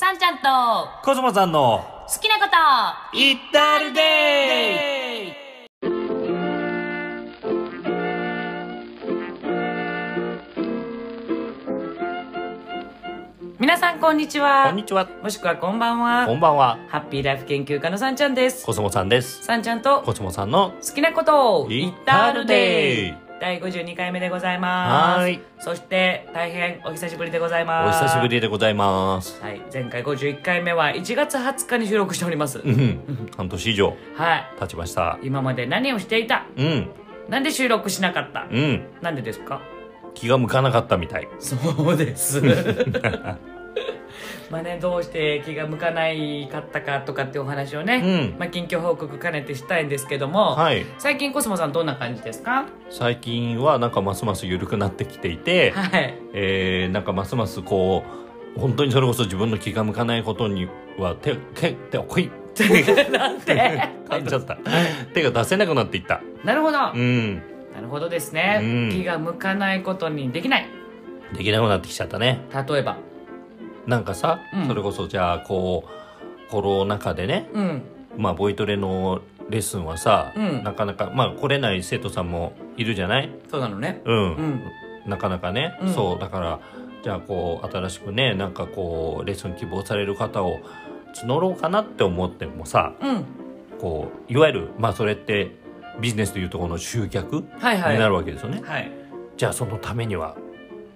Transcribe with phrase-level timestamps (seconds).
[0.00, 0.44] さんちゃんと
[1.02, 2.48] コスモさんの好きなこ
[3.12, 5.32] とイッタルデイ
[13.58, 15.08] 皆さんこんにちこはんにちは。
[15.20, 16.78] もしくはこんばんこはんばんは。
[16.86, 18.64] ハッピーライフ研究家のさんちゃんです。
[18.64, 19.42] コスモさんです。
[19.42, 25.20] さんちゃんとコスモさんの好きなことをイッ言ったるタルデイで第52回目でございます。
[25.20, 25.40] はーい。
[25.60, 28.02] そして大変お久しぶりでございおます。
[28.04, 29.40] 久しぶりでございます。
[29.40, 29.62] はい。
[29.72, 32.58] 前回51回目は1月20日に収録しております。
[32.58, 33.28] うん。
[33.36, 34.46] 半年以上はい。
[34.58, 35.18] 経ちました。
[35.22, 36.46] 今まで何をしていた？
[36.56, 36.90] うん。
[37.28, 38.46] なんで収録しなかった？
[38.50, 38.86] うん。
[39.02, 39.60] なんでですか？
[40.14, 41.28] 気が向かなかったみたい。
[41.38, 41.56] そ
[41.92, 42.42] うです。
[44.50, 48.02] まあね、どうして気が向かないかったかとかってお話をね、
[48.32, 48.38] うん。
[48.38, 50.86] まあ近況報告兼ねてしたいんですけども、はい。
[50.98, 52.64] 最近コスモさんどんな感じですか？
[52.88, 56.14] 最近はなんかますます緩くなってきていて、はい。
[56.32, 58.04] えー、なんかますますこ
[58.56, 60.66] う本当にそれこそ自分の気が向かないことに
[60.98, 62.30] は手手手をこい。
[63.12, 63.52] なんて？
[64.08, 64.56] 噛んじゃった。
[65.14, 66.22] 手が出せなくなっていった。
[66.42, 66.78] なるほど。
[66.94, 67.34] うん。
[67.74, 68.90] なるほどですね、うん。
[68.90, 70.66] 気が向かないことにできない。
[71.36, 72.40] できなくなってきちゃったね。
[72.68, 72.96] 例えば？
[73.88, 75.84] なんかさ、うんそれこそじゃあこ
[76.46, 77.82] うコロナ禍でねうん。
[78.16, 83.30] まあボイトレのレッスンはさ、うんなかなかまあ来れない生徒さんもいるじゃない？
[83.50, 84.02] そうなのね。
[84.04, 84.62] うん、うん。
[85.06, 86.60] なかなかね、うんそうだから
[87.02, 90.58] じゃあこう新しくねなんかこうレッスン希望される方を
[91.24, 93.24] 募ろうかなって思ってもさうん。
[93.80, 95.52] こういわゆるまあそれって
[96.00, 97.98] ビジネスというところの集客にはいはい。
[97.98, 98.90] なるわけですよね、はい。
[99.36, 100.36] じゃあそのためには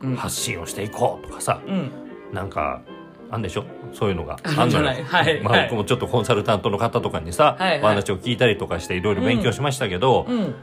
[0.00, 0.16] うん。
[0.16, 1.90] 発信をしていこうとかさ、うん。
[2.32, 2.82] なんか
[3.30, 3.64] あんでしょ？
[3.92, 4.38] そういうのが。
[4.44, 5.04] あるんのよ。
[5.04, 7.80] はいまあ、僕もちょっとコンサルタントの方とかにさ、はいはい。
[7.80, 10.54] お話を聞いたりとかしていろいろ勉強しましたけど、うん。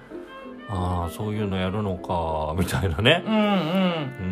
[0.70, 3.23] ああそういうのやるのかみたいなね。
[3.26, 3.34] うん。
[3.34, 3.39] うん。
[3.39, 4.26] うー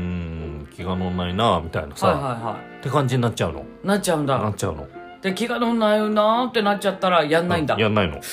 [0.63, 3.61] ん気が乗んないなみたいなさ、はいはいはって感じになっちゃうの？
[3.61, 3.63] い。
[3.87, 4.37] なっちゃうんだ。
[4.37, 4.49] な。
[4.49, 4.87] っちゃうの？
[5.21, 8.21] で気が乗んないなーってなっちゃったらやんないんだ、やんないの。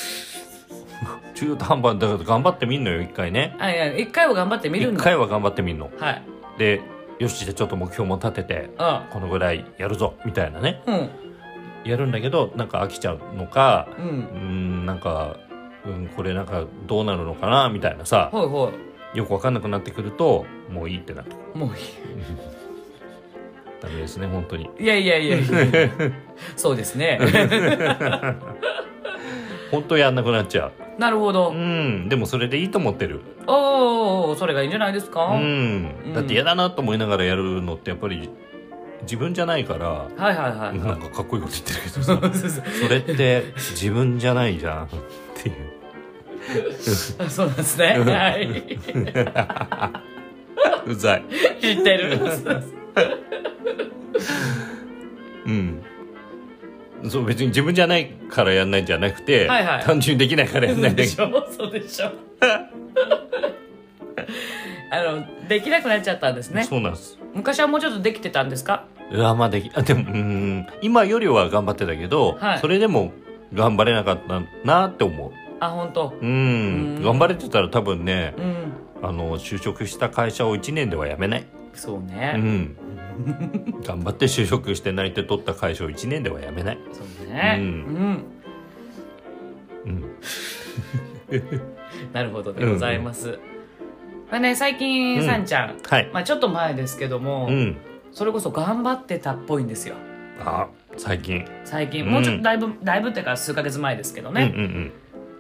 [1.35, 3.57] 中途半端だから頑張ってみんのよ一回ね。
[3.99, 5.01] 一回は頑張ってみるんだ。
[5.01, 5.91] 一回は頑張ってみんの。
[5.99, 6.23] はい。
[6.59, 6.83] で
[7.19, 10.83] よしじゃあちょっと目標も立ててあこのぐらいやるぞみたいなね。
[10.87, 11.11] うん。
[11.85, 15.37] やるんだけどなんか飽きちゃうのかううんなんか、
[15.85, 18.31] うん、これなんかどうなるのかなみたいなさ。
[18.33, 18.73] ほいほ
[19.15, 21.31] よく分かんなくなってくるともういいってなる。
[21.55, 21.71] いもう
[23.81, 24.71] ダメですね本当に。
[24.79, 25.91] いいやいやいやいや。
[26.57, 27.21] そうですね
[29.75, 31.51] 本当やんなくなっちゃなるほど。
[31.51, 32.09] ううん。
[32.09, 33.21] でもそれでいいと思ってる。
[33.47, 36.13] おおそれがいいんじゃないですか、うん。
[36.15, 38.31] だって嫌だなと思いながらやるのってやっぱり
[39.03, 39.89] 自分じゃないから。
[39.89, 42.05] はいはいはいなんはかかっこいいこと言ってるけどい
[42.51, 42.63] さ。
[42.83, 44.89] それって自分じゃないじゃんっ
[45.43, 45.57] ていう。
[47.19, 47.99] あそうなんですね。
[47.99, 48.79] はい。
[50.87, 51.25] うざい。
[51.61, 52.21] 知ってる。
[55.47, 55.83] うん
[57.11, 59.85] そう別に自分じゃないからやんないんじゃなくて、はいはい。
[59.85, 61.27] 単純にできないからやんないんだけど。
[61.29, 62.11] でしょそうでしょ。
[64.91, 66.65] あのできなくなっちゃったんですね。
[66.65, 67.19] そうなんです。
[67.35, 68.85] 昔はもうちょっとできてたんですか？
[69.13, 72.59] うわまあできあでもうん今よりは頑張ってたけど、はい。
[72.59, 73.13] それでも
[73.53, 75.33] 頑張れなかったなって思う。
[75.61, 76.15] あ本当。
[76.21, 76.29] うん。
[76.29, 77.03] うん。
[77.03, 79.09] 頑張れてたら多分ねうん。
[79.09, 81.45] あの就職した会社を1年では辞めない
[81.75, 82.77] そううね、ん。
[83.85, 86.79] 頑張って就職して内定取った会社を1年では辞めない。
[86.93, 87.57] そうね。
[87.61, 87.69] ううん。
[87.69, 88.25] ん、
[89.87, 90.05] うん。
[92.13, 93.39] なるほどでございます、
[94.31, 95.27] まあね最近、うん。
[95.27, 95.77] さんちゃん。
[95.89, 96.11] はい。
[96.13, 97.77] まあちょっと前ですけども、うん。
[98.13, 99.97] それこそ頑張ってたっぽいんですよ。
[100.41, 101.45] あ最近。
[101.65, 102.05] 最近。
[102.05, 104.93] うんもうちょっとだいぶ、だいぶっていうか数ヶ月前ですけどね、うん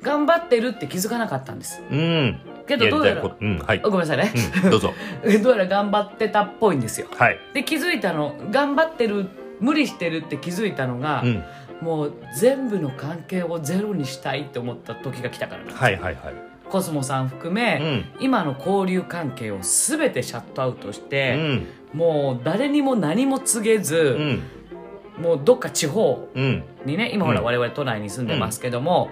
[0.02, 1.82] 頑張ってるって気づかなかったんです。
[1.90, 4.32] うんうんうんけどどうやらうんはい、ごめんなさいね、
[4.64, 4.94] うん、どうぞ。
[5.42, 7.08] どうやら頑張ってたっぽいんですよ。
[7.16, 7.38] はい。
[7.52, 9.26] で気づいたの頑張ってる
[9.60, 11.44] 無理してるって気づいたのが、うん。
[11.80, 16.34] もう全部の関係をゼロにしたいって思った時が来たからはいはいはい。
[16.70, 18.04] コスモさん含め、うん。
[18.20, 21.66] 今の交流関係を全てシャットアウトしうて、ん。
[21.92, 25.22] もう誰にも何も告げず、うん。
[25.22, 26.62] もうどっか地方うん。
[26.86, 27.46] にね今ほらうん。
[27.46, 29.10] 我々都内に住んでますけども、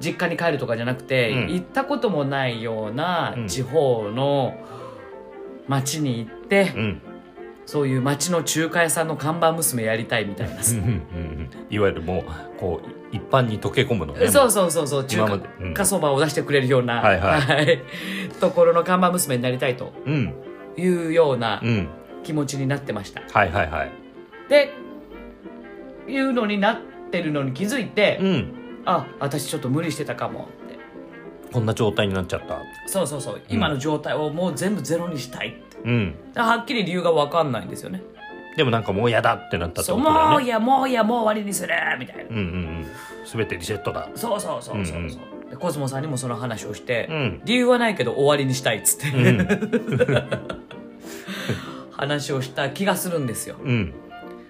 [0.00, 1.52] 実家に帰るとかじゃなくて、うん。
[1.52, 3.48] 行ったこともないようなうん。
[3.48, 4.54] 地方の
[5.68, 7.02] 町に行って、うん。
[7.64, 14.28] そういう町の中華屋さんの看板娘やりたいみたいな、うんうんいわゆるもうこう一般に溶け込むのね。
[14.30, 15.74] そうそうそうそう中華今までうん。
[15.74, 17.84] 華そばを出してくれるような、はいはい。
[18.26, 18.28] い。
[18.40, 20.34] ところの看板娘になりたいとうん。
[20.76, 21.88] いうようなうん。
[22.22, 23.22] 気持ちになってました。
[23.32, 23.90] はいはいはい。
[24.48, 24.72] で
[26.08, 28.55] いうのになってるのに気づいて、うん
[28.86, 30.48] あ私ちょっと無理してたかも。
[30.64, 30.78] って
[31.52, 32.60] こんな状態になっちゃった。
[32.86, 33.40] そうそうそう。
[33.48, 35.76] 今の状態をもう全部ゼロにしたいって。
[35.84, 36.14] うん。
[36.34, 38.02] はっきり理由が分かんないんですよね。
[38.56, 42.86] でもなんかもう嫌だってなったってそうことだもういやもういやもう終わりにするみたいな、うんうんうん。
[43.30, 44.08] 全てリセットだ。
[44.14, 45.00] そうそうそうそうそう、う。
[45.02, 47.42] んでコスモさんにもその話をして、うん。
[47.44, 49.46] 理由はないけど終わりにしたいっつって、うん。
[51.92, 53.56] 話をした気がするんですよ。
[53.62, 53.94] うん。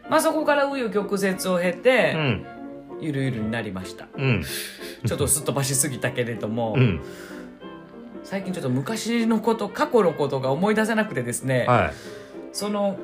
[0.08, 2.46] まあそこから紆余曲折を経うて、ん
[3.00, 4.08] ゆるゆるになりました。
[4.16, 4.44] うん。
[5.06, 7.00] ちょっとすっ飛ばしすぎたけれども、うん。
[8.22, 11.92] 最近ちょっと昔のこと過去のことが思い出せなくてですね、はい。
[12.52, 12.98] その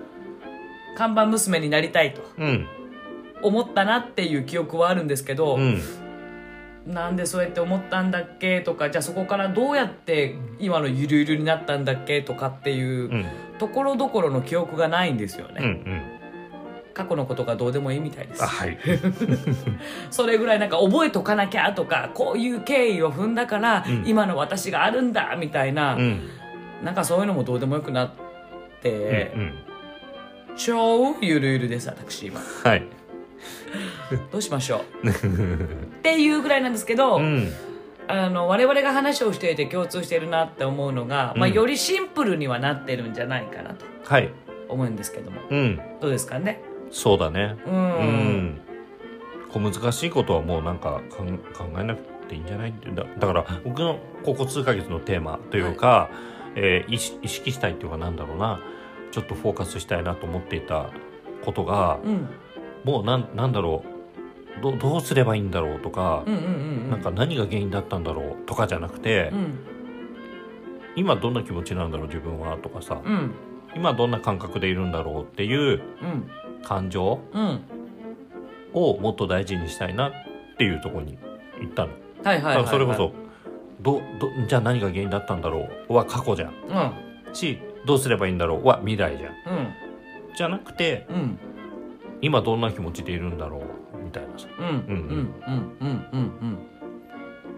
[0.96, 2.66] 看板娘になりたいとうん。
[3.42, 5.80] 思ったなっていう記憶はあるんですけど、うん。
[6.86, 13.24] なんでそうやって思ったんだっけとかじゃあそこからどうやって今のゆるゆるになったんだっけとかっていううん。
[13.58, 16.21] ところどころの記憶がないんですよね、うんうん
[16.94, 18.42] 過去のことがどうでもいいみたいです。
[18.42, 18.78] あはい。
[20.10, 24.02] それぐらいなんか覚えとかなきゃとかこういう経緯を踏んだから、うん。
[24.06, 26.20] 今の私があるんだみたいな、うん。
[26.82, 28.10] なんかそういうのもどうでもよくなっ
[28.82, 29.54] て、うん
[30.54, 32.38] 超ゆるゆるです私今。
[32.62, 32.82] はい。
[34.30, 35.08] どうしましょう？
[35.08, 35.12] っ
[36.02, 37.50] ていうぐらいなんですけど、うん。
[38.08, 44.28] あの我々が話をしていて共通しているなって思うのが、まあ、うんよりシンプルにはなってるんじゃないかなとはい。
[44.68, 45.40] 思うんですけども。
[45.48, 45.80] うん。
[46.00, 46.60] どうですかね？
[46.92, 47.56] そうだね。
[47.66, 47.76] ううん。
[47.76, 48.60] ん
[49.52, 51.24] こう難しいことはもうなんか考
[51.78, 52.70] えなくていいんじゃない？
[52.70, 56.10] ってだだから僕のここ数ヶ月のテーマというか、
[56.54, 58.60] えー意識したいっていうかなんだろうな。
[59.10, 60.90] ちょっとフォーカスしたいなと思っていた
[61.44, 62.28] ことが、うん。
[62.84, 64.62] もうなんなんだろう。
[64.62, 66.48] どどうすればいいんだろうとか、うんうんうんう
[66.86, 66.90] ん。
[66.90, 69.58] なんか何が原因だったんだろうとかじゃなくて、うん。
[70.96, 73.34] 今どんな気持ちなんだろう自分はとかさ、うん
[73.74, 76.30] 今どんな感覚でいるんだろうっていううん
[76.62, 77.60] 感情うん
[78.72, 80.12] をもっと大事にしたいなっ
[80.56, 81.18] ていうところに
[81.60, 81.92] 行ったの。
[82.24, 83.12] はいはいはい、それこそ
[83.80, 86.52] どどじゃあ何が原因だったんだろうは過去じゃん。
[87.28, 87.34] うん。
[87.34, 89.30] しどうすればいいんだろうは未来じゃん。
[89.30, 89.34] うん。
[90.36, 91.38] じゃなくてうん。
[92.20, 93.62] 今どんな気持ちでいるんだろう
[94.02, 94.46] みたいなさ。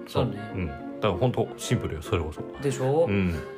[0.07, 0.53] そうね。
[0.55, 2.43] うん、だから本当シンプルよそれこそ。
[2.63, 3.54] でしょ、うん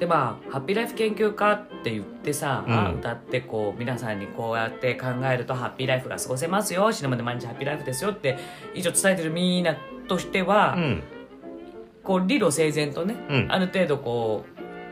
[0.00, 2.98] でまあハッピーライフ研究家って言ってさ、うん。
[3.00, 8.38] 歌ってこう皆さんにこうやって考えるとハッピーライフが過ごせますよ死ぬまで毎日ハッピーライフですよって
[8.74, 9.76] 一応伝えてるみんな
[10.08, 11.02] としては、うん。
[12.02, 13.52] こう理路整然とね、うん。
[13.52, 14.46] ある程度こ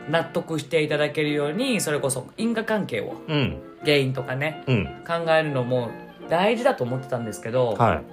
[0.07, 3.57] う納得していただけるようにそれこそ因果関係をうん。
[3.81, 4.85] 原因とかねうん。
[5.07, 5.89] 考えるのも
[6.29, 8.03] 大事だと思ってたんですけど、はい。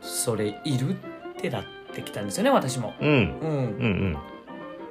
[0.00, 0.96] それいるっ
[1.38, 1.64] てなっ
[1.94, 2.94] てきたんですよね私も。
[2.98, 3.08] うん。
[3.08, 4.18] うん、うんうん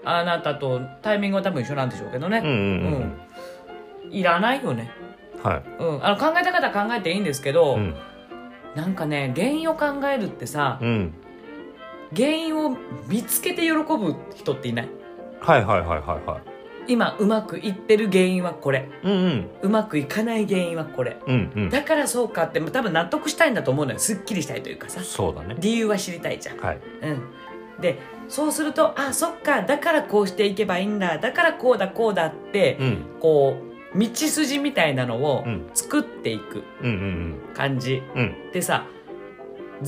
[0.03, 2.39] あなたとタイミングは多分一緒なんでしょうけどね。
[2.39, 2.55] うんうんう
[3.05, 3.13] ん
[4.11, 4.89] いらないよね。
[5.43, 5.83] はい。
[5.83, 7.95] うん、あの考えた方は考えていいんですけど、うん。
[8.75, 11.13] なんかね原因を考えるってさ、うん。
[12.15, 12.75] 原因を
[13.07, 14.89] 見つけて喜ぶ人っていない？
[15.41, 16.41] はいはいはいはいはい。
[16.87, 18.89] 今うまくいってる原因はこれ。
[19.03, 19.49] うんうん。
[19.61, 21.17] うまくいかない原因はこれ。
[21.27, 21.69] うんうん。
[21.69, 23.99] だからそうかって多分納得したいんだと思うのよ。
[23.99, 25.03] すっきりしたいというかさ。
[25.03, 25.55] そうだね。
[25.59, 26.79] 理由は知りたいじゃん、はい。
[27.03, 27.21] うん、
[27.79, 27.99] で
[28.29, 32.97] そうするとあそっかだからこうしていけばいいんだだからこうだこうだって、うん。
[33.19, 33.57] こ
[33.93, 35.69] う道筋みたいなのをうん。
[35.73, 38.03] 作っていくうんうん感じ。
[38.15, 38.21] うん。
[38.21, 38.85] うんでさ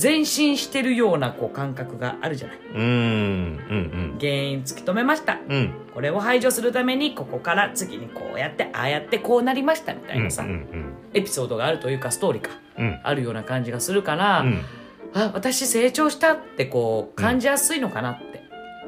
[0.02, 2.58] 前進してるようなこう感覚があるじゃない？
[2.74, 5.38] うんうん原因突き止めました。
[5.48, 5.54] うん。
[5.54, 10.94] うんこれを排除するためにここから次にこうやってああやってこうなりましたみたいなさ、うんうん。
[11.14, 12.52] エピソードがあるというかストーリーか。
[12.78, 13.00] うん。
[13.04, 14.62] あるような感じがするから、うん。
[15.14, 18.31] あ私成長したってこう感じやすいのかなって、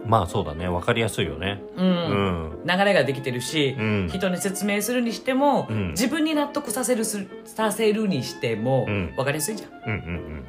[0.05, 0.67] まあそうだね。
[0.67, 1.61] わかりやすいよね。
[1.77, 1.85] うん。
[1.85, 2.67] うん。
[2.67, 4.09] 流れができてるし、うん。
[4.11, 5.89] 人に説明するにしても、うん。
[5.91, 9.13] 自分に納得させるすさせるにしても、うん。
[9.15, 9.69] 分かりやすいじゃん。
[9.89, 10.43] うんうん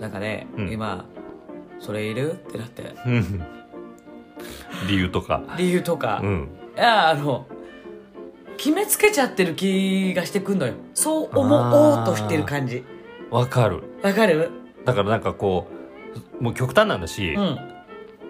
[0.00, 0.70] なんかね、うん。
[0.70, 1.06] 今
[1.78, 2.32] それいる？
[2.32, 2.94] ってなって。
[3.06, 3.42] うんうん
[4.88, 5.42] 理由とか。
[5.56, 6.48] 理由とか、いうん。
[6.76, 7.46] やあの
[8.56, 10.74] 決めつけちゃってる気がしてくんのよ。
[10.94, 12.84] そう思おうとしてる感じ。
[13.30, 13.82] わかる。
[14.02, 14.50] わかる？
[14.84, 15.68] だからなんかこ
[16.40, 17.58] うもう極端なんだし、うん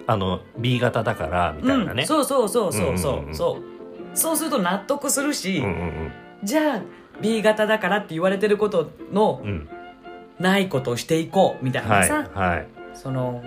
[0.07, 3.35] あの B 型だからみたいなね、うん、そうそうそうそうそう,、うんうんうん。
[3.35, 4.17] そう。
[4.17, 6.11] そうすると納得するし、うんうん
[6.43, 6.81] じゃあ
[7.21, 9.49] B 型だからって言われてることのうん。
[9.49, 9.69] うん
[10.39, 12.67] ないことをしていこうみたいなはいさ、はい。
[12.95, 13.43] その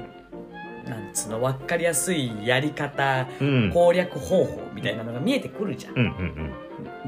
[0.87, 3.71] なんつうの分かりやすいやり方うん。
[3.75, 6.53] 攻略方法みたいなのが見えてくるじゃん、うんうん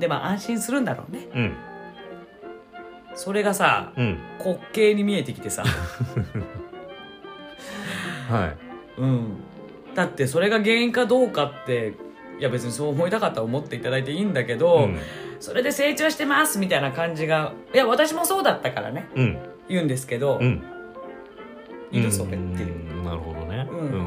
[0.01, 1.29] でまあ安心するんだろうね。
[1.35, 1.53] うんうん。
[3.15, 4.19] それがさうん。
[4.45, 5.65] 滑稽に見えてきてさ。
[8.29, 8.68] はい
[8.99, 9.37] うん。
[9.95, 11.95] だってそれが原因かどうかって
[12.39, 14.99] いや別にそう思いたかったら思っていただいていいんだけど、うん。
[15.41, 19.09] それで成長してますみたいな感じがいや私もそうだったからね。
[19.15, 19.39] うん。
[19.69, 20.63] 言うんですけど、うん。
[21.91, 22.99] いるそれっていう。
[22.99, 23.05] うん。
[23.05, 23.79] なるほどね、うん。
[23.79, 23.99] うんうん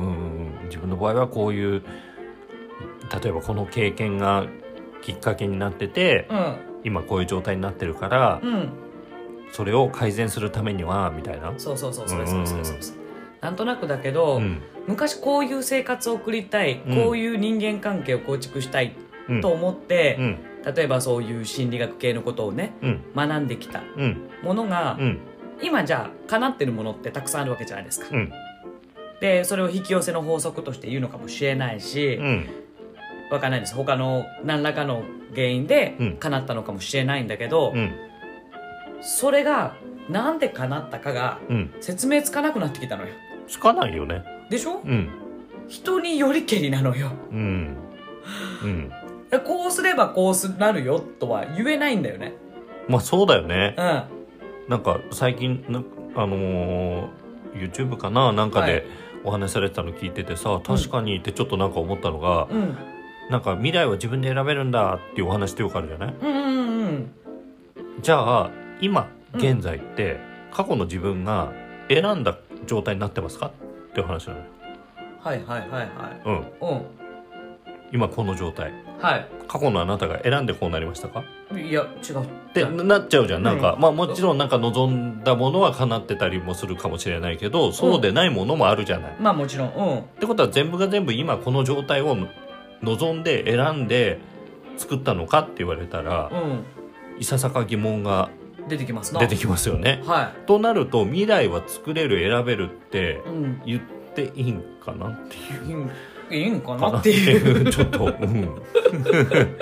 [0.61, 0.65] うん。
[0.65, 1.83] 自分の場合はこういう
[3.23, 4.45] 例えばこの経験が
[5.01, 6.55] きっかけになってて、うん。
[6.83, 8.69] 今こういう状態になってるから、うん。
[9.51, 11.53] それを改善するためにはみたいな。
[11.57, 13.00] そうそうそうそれそれそれそれそれ
[13.41, 14.61] なんとなくだけど、うん。
[14.87, 17.03] 昔こういう生活を送りたい、うん。
[17.03, 18.95] こういう人間関係を構築したい
[19.29, 19.41] うん。
[19.41, 20.37] と思ってう、ん。
[20.75, 23.01] 例えばそういう心理学系のことをねうん。
[23.15, 24.29] 学んできたうん。
[24.43, 25.19] ものが、うん。
[25.61, 28.07] 今じゃあ叶ってるものってたくさんあるわけじゃないですか。
[28.11, 28.31] うん。
[29.19, 32.49] でそれを引き寄せの法則として言うのかもしれないし、うん。
[33.31, 33.75] わかんないです。
[33.75, 36.17] 他の何らかの原因でうん。
[36.17, 37.91] 叶ったのかもしれないんだけど、うん。
[39.01, 39.75] それが
[40.09, 41.73] なんで叶ったかがうん。
[41.81, 43.09] 説明つかなくなってきたのよ
[43.51, 44.23] つかないよね。
[44.49, 44.81] でしょ？
[44.83, 45.09] うん。
[45.67, 47.11] 人によりけりなのよ。
[47.31, 47.77] うん。
[48.63, 48.91] うん。
[49.45, 52.33] こうすればこうすなるよとは言えないんだよね。
[52.87, 53.75] まあそうだよね。
[53.77, 54.03] うん。
[54.69, 55.83] なんか最近な
[56.15, 57.09] あのー
[57.53, 58.31] YouTube かな？
[58.31, 58.71] なんかはい。
[58.71, 58.85] で
[59.23, 62.77] お話しされてたの聞いててさ、確かにってちょっとなんか思ったのが、うん。
[63.29, 66.15] なんか未来は自分で選べるんだっていうお話ってよくあるじゃない？
[66.21, 67.11] うんうんうん。
[68.01, 69.39] じゃあ今うん。
[69.39, 70.19] 現在って
[70.51, 71.53] 過去の自分が
[71.87, 72.31] 選んだ
[72.65, 73.47] 状態になってますか？
[73.47, 73.51] っ
[73.93, 74.45] ていう話なのよ、
[75.19, 75.89] はいはいはいはい。
[76.25, 76.81] うん、うん。
[77.91, 78.71] 今この状態。
[78.99, 81.23] は過去のあなたが選んでこうなりましたか？
[81.53, 82.23] いいや違う。
[82.23, 83.81] ってなっちゃうじゃんなんか、うん。
[83.81, 89.73] まあもちろんなんか望んだものは叶ってたりもするかもしれないけどそうでないものもあるじゃない、まあもちろん。
[89.73, 89.99] うん。
[89.99, 92.15] ってことは全部が全部今この状態を
[92.83, 94.19] 望んで選んで
[94.77, 99.19] 作ったのかって言われたらういささか疑問がん出てきますな。
[99.19, 100.01] 出てきますよね。
[100.05, 103.61] はとなると未来は作れる選べるっていうん。
[103.65, 103.81] 言っ
[104.13, 105.67] ていいんかなっていう。
[105.67, 105.91] いいん
[106.31, 107.69] いいんかかななっていう。
[107.69, 108.61] ちょっと、うん、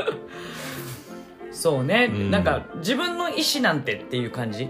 [1.51, 2.31] そうね、うん。
[2.31, 4.69] なんか自分の意思なんてっていう感じ？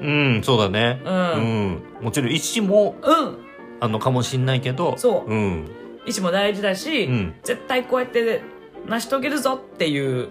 [0.00, 1.00] うん、そうだね。
[1.04, 1.72] う、うん。
[1.72, 3.38] ん、もちろん意思もうん、
[3.80, 5.30] あのかもしんないけど、そう。
[5.30, 5.70] うん、
[6.06, 8.42] 意思も大事だし、うん、絶対こうやって
[8.86, 10.28] 成し遂げるぞっていう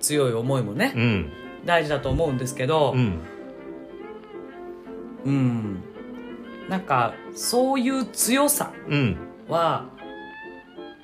[0.00, 1.32] 強い思いもね、うん、
[1.66, 3.18] 大事だと思うんですけどうん、
[5.24, 5.82] うん。
[6.68, 9.16] なんかそういう強さうん、
[9.48, 9.84] は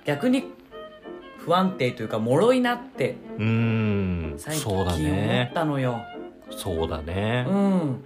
[0.05, 0.45] 逆に
[1.39, 5.51] 不安定というか脆いなってうん、最近思っね。
[5.55, 6.01] たのよ、
[6.51, 7.45] そうだね。
[7.49, 7.53] う。
[7.53, 8.05] ん。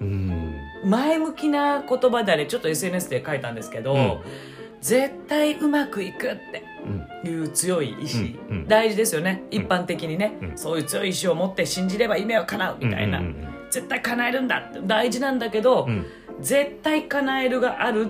[0.00, 4.18] うん、前向きな言葉であれちょっと SNS で書いたんですけど、うん
[4.80, 6.64] 絶対うまくいくって
[7.24, 8.68] うん、いう強い意志、うんうん。
[8.68, 9.42] 大事ですよね。
[9.50, 10.56] 一般的にね、うん。
[10.56, 15.86] そういう強い意志を持って信じれば夢は叶うみたいな、うん絶対叶えるんだって大事なんだけど、
[16.40, 18.06] 絶対叶えるがある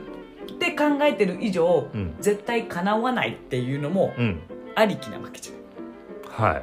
[0.51, 2.15] って考えてる以上、うん。
[2.19, 4.41] 絶対叶わないっていうのもうん。
[4.75, 6.51] ありきなわけじゃん。
[6.51, 6.63] はい。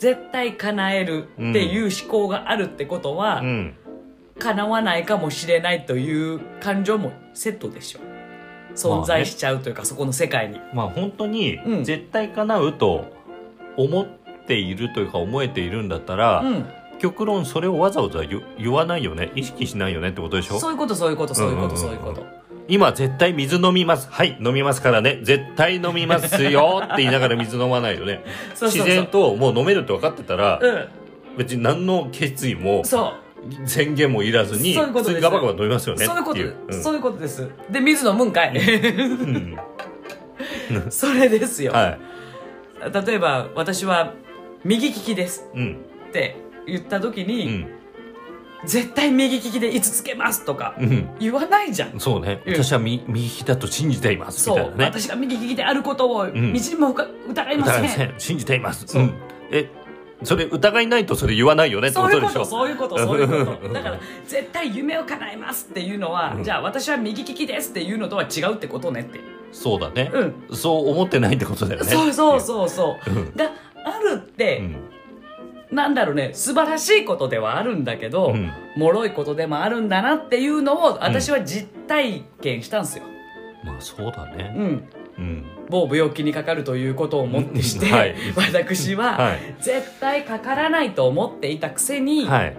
[0.00, 3.74] 絶対叶えるっていう思考があるってことは、うん。
[4.38, 8.00] 叶わないかもしれないという感情もセットでしょ
[8.76, 10.60] 存在しちゃうというか、そこの世界に。
[10.72, 11.84] まあ本当にうん。
[11.84, 13.06] 絶対叶うと
[13.76, 14.06] 思っ
[14.46, 16.66] ているというか思えているんだったら、うん。
[16.98, 19.30] 極論それをわざわざ言言わないよね。
[19.34, 20.58] 意識しないよねってことでしょ？
[20.60, 22.22] そういうことそういうことそういうことそういうこと。
[22.68, 24.08] 今絶対水飲みます。
[24.10, 25.20] はい飲みますからね。
[25.22, 26.80] 絶対飲みますよ。
[26.84, 28.22] って言いながら水飲まないよね。
[28.54, 28.86] そうそうそう。
[28.86, 30.88] 自然ともう飲めるって分かってたら、うん。
[31.36, 33.12] 別に何の決意もそう
[33.66, 35.20] 宣言もいらずにそういうことです。
[35.20, 37.48] ガバガバ飲みますよねそういうことそういうことです。
[37.70, 38.56] で水飲むんかい。
[38.56, 39.56] うん。
[40.90, 41.98] それですよ、は
[42.82, 43.06] い。
[43.06, 44.14] 例えば私は
[44.64, 45.48] 右利きです。
[45.54, 45.76] うん。
[46.08, 46.36] って
[46.66, 47.66] 言った時うに、ん。
[48.64, 51.08] 絶対右利きでいつつけますとかうん。
[51.18, 52.00] 言わないじゃん。
[52.00, 52.54] そうね、うん。
[52.54, 54.42] 私は右右利きだと信じています。
[54.42, 54.84] そう、みたいなね。
[54.86, 56.52] 私が右利きであることを道ん。
[56.52, 56.94] にも
[57.28, 58.86] 疑いません、信じています。
[59.50, 59.70] え
[60.22, 62.50] それ疑いないとそれ言わないよねってそういうことことでしょ？
[62.50, 66.44] そういうことそういうこと うんだから絶対夢を叶えますっていうのは、うん。
[66.44, 69.20] じゃあ私は右利きですっていうのとは違うってことねって。
[69.52, 70.34] そうだね、うん。
[70.56, 71.86] そう思ってないってことだよね。
[71.86, 73.10] そうそうそうそう。
[73.10, 73.32] うん。
[73.36, 73.50] が
[73.84, 74.76] あるって、うん。
[75.70, 78.50] なんだろうね素晴らしいことではあるんだけど、うん。
[78.76, 83.04] 脆いことでもあるんだなっていうのを私は実体験したんですよ、
[83.64, 84.54] まあそうだね。
[84.56, 88.14] うん、うん某病気にかかるということをもってして、うんはい。
[88.36, 89.56] 私は、はい。
[89.60, 92.56] 絶対かからないと思っていたくせにはい。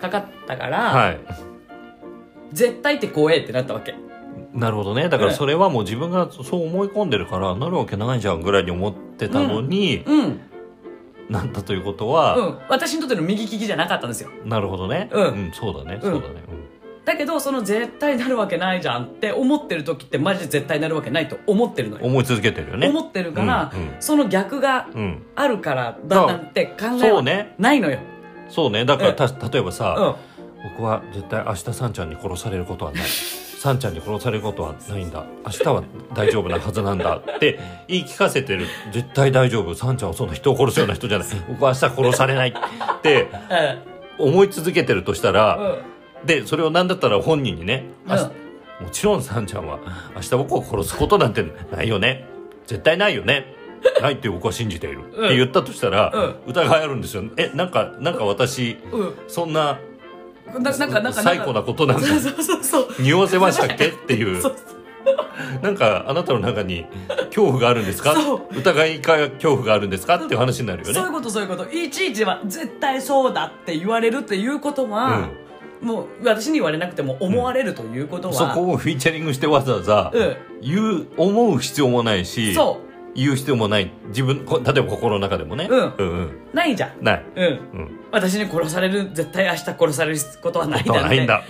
[0.00, 1.20] かかったから、はい。
[2.52, 3.94] 絶対って怖えってなったわけ。
[4.54, 5.08] なるほどね。
[5.08, 10.40] だかうんらそれはもう自分がそう思い込んでるからなるわけないじゃんぐらいに思ってたのに、うん。
[11.28, 14.30] なったということは、うん、私にとっての右利きじゃなかったんですよ。
[14.44, 15.10] なるほどね。
[15.12, 15.50] うん。
[15.52, 16.00] そうだね。
[16.02, 16.12] うん。
[16.12, 16.34] そうだね、
[17.06, 22.88] だけどその絶対なるわけないじゃんって思ってる時ってマジで絶対なるわけないと思ってるのよ、うん思い続けてるよね。
[22.88, 23.90] 思ってるから、うんうん。
[24.00, 25.22] その逆がうん。
[25.36, 27.98] あるからだなんて考えはないのよ、
[28.48, 28.84] そうね。
[28.84, 30.16] だからうんた例えばさ、
[30.62, 30.70] うん。
[30.70, 33.04] 僕は絶対明日さんちゃんに殺されることはない。
[33.04, 35.24] さんちゃんに殺されることはないんだ。
[35.44, 39.74] 明日は大丈夫なはずなんだって 言い聞かせてる絶対大丈夫。
[39.76, 41.28] さんちゃんはそんな人を殺すような人じゃない。
[41.48, 43.28] 僕は明日殺されないって
[44.18, 48.12] 思い続けてるとしたら、うんでそれを何だったら本人にね、うん。
[48.84, 49.78] もちろんさんちゃんは
[50.16, 51.44] 明日僕を殺すことなんて
[51.74, 52.26] ないよね。
[52.66, 53.54] 絶対ないよね。
[54.02, 56.12] ないって僕は信じている、って言ったとしたら、
[56.46, 57.22] 疑いあるんですよ。
[57.36, 59.14] えなんかなんか私うん。
[59.28, 59.78] そんな
[60.54, 61.22] うんななんかなんか。
[61.22, 62.86] 最高なことなんかそうそうそうそう。
[62.98, 63.86] 匂わせましたっけ？
[63.88, 64.42] っていう。
[65.62, 66.84] なんかあなたの中に
[67.26, 68.14] 恐怖があるんですか？
[68.56, 70.16] 疑いか恐怖があるんですか？
[70.16, 70.94] っていう話になるよね。
[70.94, 71.70] そういうことそういうこと。
[71.70, 75.28] いちいちは絶対そうだって言われるっていうことは、
[75.80, 80.36] もう私に言われなくても思われるということは、そこをフィーチャリングしてわざわざうん。
[80.62, 82.80] 言う思う必要もないしそ
[83.14, 83.90] 言う必要もない。
[84.08, 85.78] 自分こ例えば心の中でもね、うん。
[85.78, 86.24] うんうん。
[86.26, 87.04] うないじゃん。
[87.04, 87.44] ない、うん。
[87.44, 87.48] う
[87.82, 91.42] ん、私に殺される絶対明日殺されることはないことはないんだ。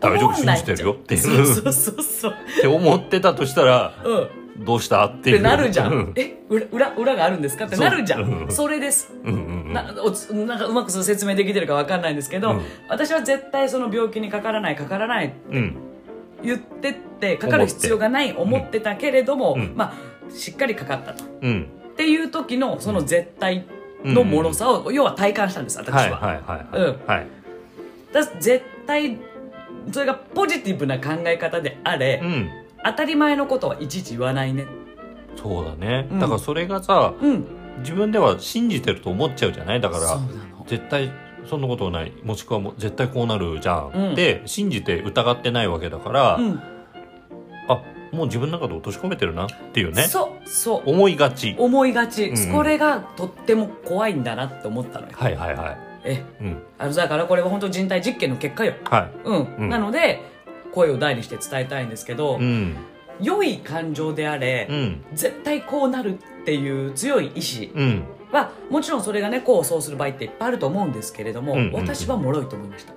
[0.00, 1.20] 大丈夫信じてるよっていう。
[1.20, 2.32] そうそうそうそう。
[2.32, 4.24] って思ってたとしたらうん。
[4.24, 5.36] っどうしたっていう。
[5.38, 6.12] てなるじゃうん。
[6.16, 7.66] え裏裏裏があるんですか？
[7.66, 8.46] ってなるじゃん。
[8.50, 9.12] それです。
[9.24, 9.72] うんうんうん。
[9.72, 12.62] なおつなんかうまく説明できてるかわかんないんですけど、うん。
[12.88, 15.76] 私は絶対その病気にかからないかからないうん。
[16.42, 19.72] 言ってってかかる必要がない思ってたけれども、うん。
[19.74, 21.24] まあしっかりかかったと。
[21.42, 21.68] うん。
[21.92, 23.66] っていう時のその絶対
[24.04, 27.06] のもろさを、要は体感したんです私は、はいはいはいはい、うん。
[27.06, 27.26] はい。
[28.12, 29.18] だ絶対
[29.90, 32.50] それがポジティブな考え方であれ、うん
[32.84, 34.66] 当たり前のことはいちいち言わないね。
[35.36, 36.18] そうだね、うん。
[36.20, 37.44] だからそれがさうん。
[37.80, 39.80] 自分では信じてると思っちゃうじゃない？
[39.80, 40.64] だからそうなの。
[40.66, 41.12] 絶対
[41.44, 42.12] そんなことはない。
[42.22, 44.14] もしくはもう絶対こうなるじゃん、うん。
[44.14, 46.62] で信じて疑ってないわけだから、うん。
[47.68, 49.46] あもう自分の中で落とし込めてるな？
[49.46, 50.04] っていうね。
[50.04, 50.90] そうそう。
[50.90, 51.56] 思いがち。
[51.58, 52.52] 思いがち、うんうん。
[52.52, 55.12] これがとっても怖いんだなって思ったのよ。
[55.14, 55.78] はいはいはい。
[56.04, 56.62] えうん。
[56.78, 58.74] あのだからこれは本当人体実験の結果よ。
[58.84, 59.68] はうん、うん。
[59.68, 60.22] なので
[60.74, 62.76] 声を大にして伝えたいんですけど、いうん。
[63.20, 65.04] 良い感情であれ、うん。
[65.14, 68.02] 絶対こうなるっていう強い意志うん。
[68.32, 71.74] はもちろんそれがねこうそうする場合っていっぱいあると思うんですけれども、うんうんうん。
[71.74, 72.92] 私は脆いと思いました。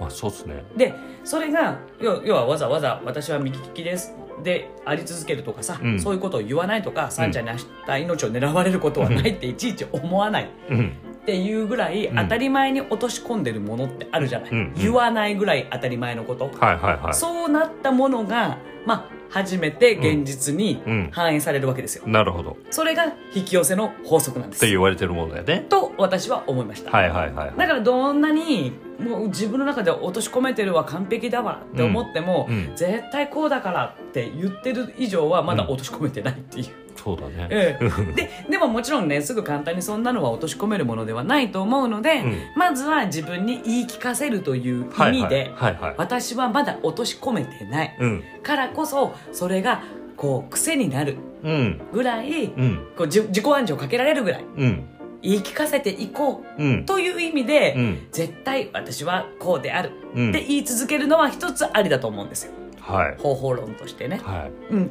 [0.00, 0.64] まあそうっすね。
[0.76, 0.94] で
[1.24, 4.14] それが要要はわざわざ私は右利きです。
[4.42, 6.00] であり続けるとかさ、うん。
[6.00, 10.50] そういうことを言わないとか、さんちゃんに明日命を狙われることはないっていちいち思わない。
[10.70, 12.16] うんっていうぐらいうん。
[12.16, 14.74] 当たり前に落とし込んでるものってあるじゃない、うんうん。
[14.74, 17.14] 言わないぐらい当たり前のこと、はいはいはい。
[17.14, 21.08] そうなったものが、まあ、初めて現実にうん。
[21.12, 22.04] 反映されるわけですよ。
[22.06, 22.52] なるほど。
[22.52, 24.60] っそれが引き寄せの法則なんです。
[24.60, 25.66] て言われてるものだよね。
[25.68, 26.90] と私は思いました。
[26.90, 32.72] はいはいはいだからどんなにもう自分の中で落とし込めてるわ完璧だわって思っても、うん。
[32.74, 35.70] 絶対こうだからって言ってる以上はまだうん。
[35.70, 36.66] 落とし込めてないっていう。
[37.02, 37.48] そうだね。
[37.50, 37.84] ええ。
[38.14, 42.38] ででももちろんねすぐ簡単にそんなのは落とし込めるものではないと思うので、うん。
[42.56, 45.82] まずは自分に言い聞かせるというはい意味で、はいはい。
[45.82, 47.96] はい私はまだ落とし込めてない。
[47.98, 48.24] うん。
[48.42, 49.82] からこそそれが
[50.16, 51.80] こう癖になるうん。
[51.92, 52.86] ぐらい、うん。
[52.96, 54.84] こうじ自己暗示をかけられるぐらいうん。
[55.22, 56.84] 言い聞かせていこううん。
[56.84, 57.98] という意味で、うん。
[58.12, 60.30] 絶対私はこうであるうん。
[60.30, 62.52] って言い続けるのは一つありだと思うんですよ。
[62.80, 63.16] はい。
[63.18, 64.20] 方法論としてね。
[64.22, 64.74] はい。
[64.74, 64.90] うん、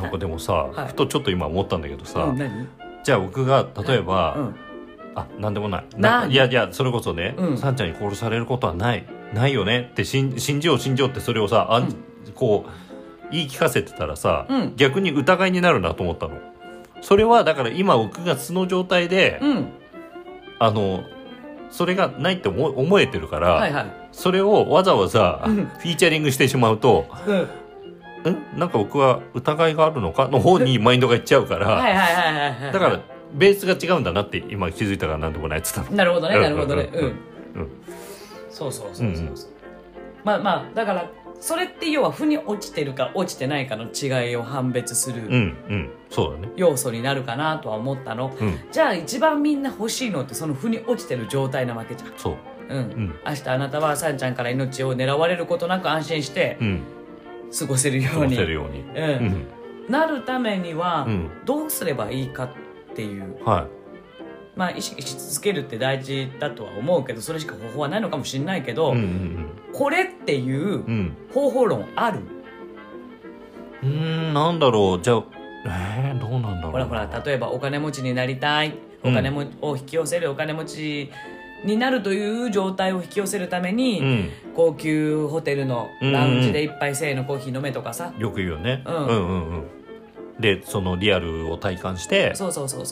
[0.00, 0.88] なんかでもさ、はい。
[0.88, 2.68] ふとちょっと今思ったんだけどさ、うん、何？
[3.02, 4.54] じゃあ僕が例えば、うん。
[5.14, 5.86] あなんでもない。
[5.96, 6.34] ない。
[6.34, 7.58] やいやそれこそね、うん。
[7.58, 9.06] さんちゃんに殺されることはない。
[9.34, 11.96] ないよねって信信じよう信じようってそれをさあん、うん。
[12.34, 12.70] こう
[13.32, 14.72] 言い聞かせてたらさ、うん。
[14.76, 16.38] 逆に疑いになるなと思ったの。
[17.00, 19.68] それはだから今僕が素の状態で、うん。
[20.58, 21.04] あの
[21.70, 23.86] それがないって思思えてるから、はいはい。
[24.12, 25.54] それをわざわざうん。
[25.54, 27.48] フィーチャリングしてしまうと、うん
[28.28, 30.28] んなんか僕は疑いがあるのか？
[30.28, 33.00] の方にマインドがいっちゃうから、 はいはいはいはいはいだから
[33.32, 35.96] ベースが違うんだなって今気づいたからなんでもないっつったの。
[35.96, 36.42] なるほどねうん。
[36.42, 36.90] なるほどね。
[36.92, 37.00] うん。
[37.00, 37.04] ん。
[37.04, 37.68] ううん。
[38.50, 39.06] そうそうそうそうそう。
[39.06, 39.34] うんうん。
[40.24, 45.90] まあまあだからそれって要は負に落ちてるか落ちてないかの違いを判別すうんるうん。
[46.10, 46.48] そうだね。
[46.56, 48.36] 要素になるかなとは思ったの。
[48.38, 48.58] うん。
[48.70, 52.12] じゃあ一番みんな欲しいのってその負に落ちてる状態なわけじゃん。
[52.16, 52.34] そう。
[52.68, 53.14] うん、ん。
[53.26, 56.82] 明日あなたはさんちゃんから命を狙われることなく安心してうん。
[57.58, 59.46] 過ごせるようにうんん。
[59.88, 62.50] なるためにはうんどうすればいいかっ
[62.94, 63.66] ていうは
[64.56, 68.96] まあ意識し続けるって大事だとは思うけどそれしか方法はないのかもしれないけど、い。
[68.96, 70.76] うんうんこれっていううん。
[70.76, 71.16] うん。
[71.32, 72.20] 方法論ある？
[73.82, 75.24] うーんなんだろうじゃあ
[75.64, 76.70] えー、どうなんだろうな。
[76.70, 81.10] ほらほら例えばお金持ちになりたいお金も、を引き寄せるお金持ち
[81.64, 84.30] になるという状態を引き寄せるために、うん。
[84.54, 88.82] 高級ホテルのラウンジで一杯せーのコーヒー飲めとかさ、よく言うよね。
[88.86, 88.94] うん。
[88.94, 89.64] うんうんうん。
[90.40, 92.32] でそのリアルを体感して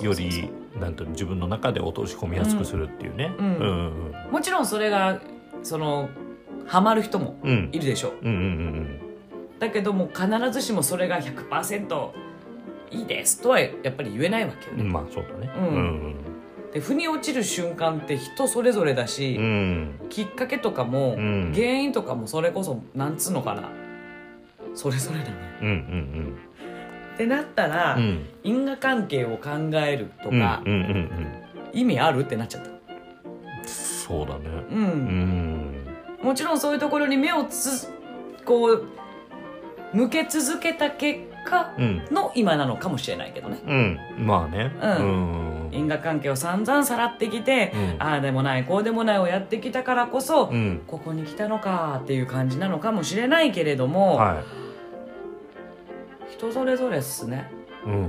[0.03, 3.33] よりなんていうの自分の中で落とし込みやすくするっていうね。
[3.39, 3.57] うん。
[3.57, 5.21] うんうんもちろんそれが
[5.63, 6.11] その
[6.67, 7.51] ハマる人もうん。
[7.51, 8.09] うんいるでしょ。
[8.09, 9.01] ううんうんうん。
[9.59, 12.11] だけども必ずしもそれが100%
[12.91, 15.51] いいですとはやっぱり言えないわけよね、まあそうだね。
[15.57, 16.15] うん
[16.73, 19.45] で腑に落ちる瞬間って人それぞれだし、うん。
[20.03, 21.53] うんきっかけとかも、うん。
[21.55, 23.69] 原因とかもそれこそなんつうのかな。
[24.75, 25.37] それぞれだね。
[25.63, 26.37] うんうん
[27.15, 28.03] ってなったら、うん。
[28.03, 31.27] うん因果関係を考えるとうんか、うんうんうん。
[31.73, 32.71] 意味あるってなっちゃった。
[33.67, 34.49] そうだね。
[34.71, 35.87] うん、うん。
[36.23, 37.93] もちろんそういうところに目をつ
[38.45, 38.87] こう
[39.93, 42.05] 向け続けた結果うん。
[42.11, 43.59] の今なのかもしれないけどね。
[43.67, 44.27] うん。
[44.27, 44.73] まあね。
[44.81, 45.43] うん。
[45.43, 47.97] うん因果関係を散々さらってきて、うん。
[47.99, 50.83] ああでもないこうでもないをやってきたからこそ、うん。
[50.87, 54.43] ここに来たのかっていう感じなのかもしれないけれども、は
[56.31, 57.51] 人それぞれっすね。
[57.85, 58.01] いうんうん。
[58.01, 58.05] う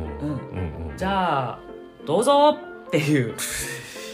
[0.94, 1.60] んじゃあ
[2.06, 3.36] どうぞっていう。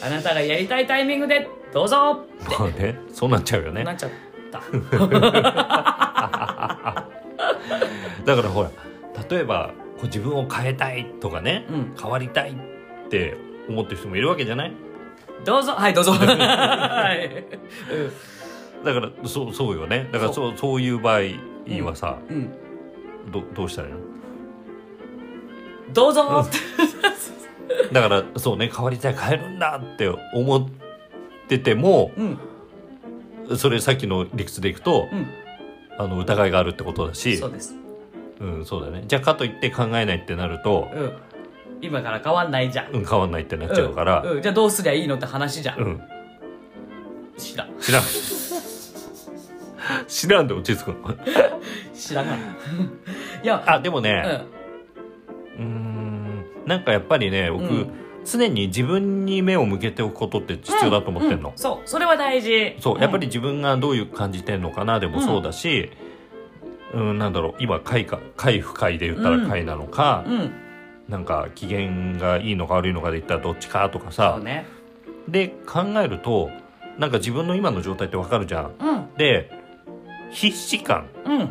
[0.05, 2.25] あなたがやりたいタイミングでどうぞ
[2.59, 3.83] まあねそうなっちゃうよね。
[3.83, 4.09] なっちゃっ
[4.51, 4.61] た。
[8.25, 8.71] だからほら
[9.29, 11.95] 例えばこう自分を変えたいとかね、うん。
[11.99, 12.55] 変わりたいっ
[13.09, 13.35] て
[13.69, 14.73] 思ってる人もいるわけじゃない？
[15.43, 15.73] どうぞ。
[15.73, 16.11] はいどうぞ。
[16.17, 17.45] はい。
[18.85, 20.09] だからそうそうよね。
[20.11, 21.19] だからそうそういう場合
[21.83, 22.51] はさ、うん、うん。
[23.31, 23.99] どどうしたらいいの？
[25.93, 26.45] どうぞ。
[27.91, 30.67] だからそうね変わりたい変えるんだって思っ
[31.47, 33.57] ててもうん。
[33.57, 35.27] それさっきの理屈でいくと、うん。
[35.97, 37.75] あの疑いがあるってことだしそうです。
[38.39, 39.03] うん、そうだね。
[39.07, 41.13] じゃあかといって考えないってなると、うん
[41.81, 42.91] 今から変わんないじゃん。
[42.91, 44.41] うん、変わんないってなっちゃうから、うんうん。
[44.41, 46.01] じゃあどうすりゃいいのって話じゃん、うん、
[47.37, 47.69] 知らん。
[47.79, 48.03] 知らん。
[50.07, 51.15] 知らんで落ち着くの。
[51.93, 52.25] 知らん。
[52.25, 52.29] い
[53.43, 54.45] やあでもね
[55.59, 56.45] うん。
[56.65, 57.89] なんかやっぱりね僕、うん。
[58.25, 61.87] 常に自分に目を向けておくことって必要だと思ってんの、うんそう。
[61.87, 62.75] それは大事。
[62.79, 62.99] そう。
[62.99, 65.91] やっぱり自分がどういう感じてんのかなでもそうだし、
[66.93, 67.55] うん、なんだろう。
[67.59, 70.64] 今快か快不快で言ったら快なのか、うん
[71.09, 74.65] なんか機嫌がいいのか悪いのかで言ったらどっちかとかそさうね。
[75.27, 76.49] で考えると
[76.97, 78.73] なんか自分の今の状態ってわかるじゃん。
[78.79, 79.13] うん。
[79.17, 79.51] で
[80.31, 81.49] 必死感うん。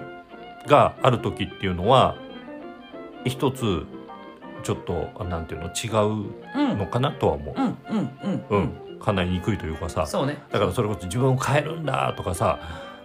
[0.66, 2.16] がある時っていうのは
[3.24, 3.84] 一つ
[4.62, 5.88] ちょっとなんていうの違
[6.72, 7.54] うのかなとは思う。
[7.56, 7.64] うん。
[7.64, 8.44] うん。
[8.50, 8.58] うん。
[8.90, 10.06] うん、叶いにくいというかさ。
[10.06, 10.42] そうね。
[10.50, 12.58] だからそれこそ自分を変えるんだとかさ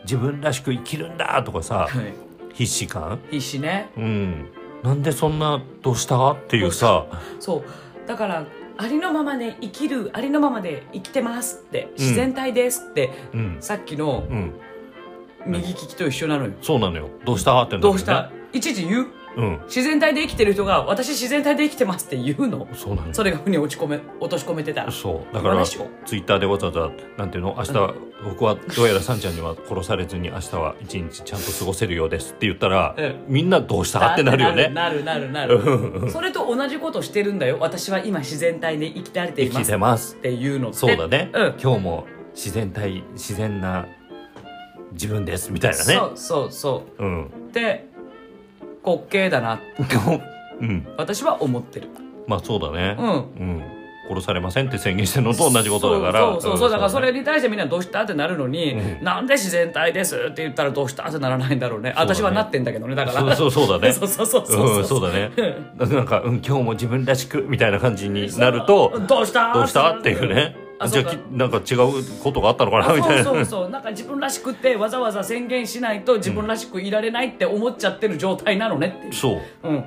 [0.03, 2.13] 自分らしく生きるんだとかさはい。
[2.53, 3.19] 必死感。
[3.29, 3.89] 必死ね。
[3.97, 4.49] うん
[4.83, 7.05] なんでそんなどうしたっていうさ。
[7.39, 8.07] そう。
[8.07, 8.45] だから
[8.77, 13.57] ありのままで生きるありのままで生きてますって自然体ですって、うん。
[13.59, 14.53] さっきのうん。
[15.45, 17.09] 右利きと一緒なのよ、そうなのよ。
[17.23, 18.29] どうしたってどうした？
[18.51, 19.07] いちいち言う？
[19.37, 19.61] うん。
[19.65, 22.67] 自然体で生きてる人が私自然体で生きてますって言うの？
[22.73, 24.91] そうなのそれが腑に落ち込め落とし込めてたら。
[24.91, 25.33] そう。
[25.33, 27.55] だからツイッターでわざわざなんていうの？
[27.57, 34.69] 明日は僕はどうやらさんちゃんには殺されずに明日は一日ちゃんと過ごせるようですって言ったら、うんみんなどうしたってなるよね。
[34.69, 35.69] なるなるなうる。
[35.69, 36.11] んうん。
[36.11, 37.57] それと同じことしてるんだよ。
[37.59, 40.15] 私は今自然体で生きられてい生きますてます。
[40.15, 41.55] っていうのそうだね、うん。
[41.61, 43.85] 今日も自然体自然な
[44.91, 45.51] 自分です。
[45.51, 45.83] みたいなね。
[45.83, 47.05] そうそうそう。
[47.05, 47.25] ん。
[47.25, 47.88] うで
[48.85, 49.59] 滑稽だな
[50.61, 50.65] う。
[50.65, 50.87] ん。
[50.97, 51.87] 私は思ってる。
[52.27, 52.95] まあそうだね。
[52.99, 53.07] うん。
[53.07, 53.13] う
[53.59, 53.63] ん、
[54.09, 56.31] 殺されませんって宣言してるのと同じことだから。
[56.33, 56.69] そうそうそう。
[56.69, 59.03] だからそれにに対してみんなどうしたってなるのに、うん。
[59.03, 61.93] なんで自然体ですって言ったらどうしたってならないんだろうね。
[61.97, 63.35] 私はなってんだけどねだから。
[63.35, 63.93] そうそうそうだね。
[63.93, 64.79] そうそうそうそうう。
[64.81, 65.31] んそうだね。
[65.77, 69.53] なんか、うん、今日も自分らしくみたいな感じになるとどうした？
[69.53, 69.91] どうした？
[69.97, 70.55] っていうね
[70.87, 73.23] じゃあきなんか違うことがあったのかなみたいな。
[73.23, 73.45] そうそう。
[73.45, 79.13] そうなんか自分らしくってわざわざ宣言しないと自分らしくいられないって思っちゃってる状態なのねっていう。
[79.13, 79.67] そう。
[79.67, 79.85] うん。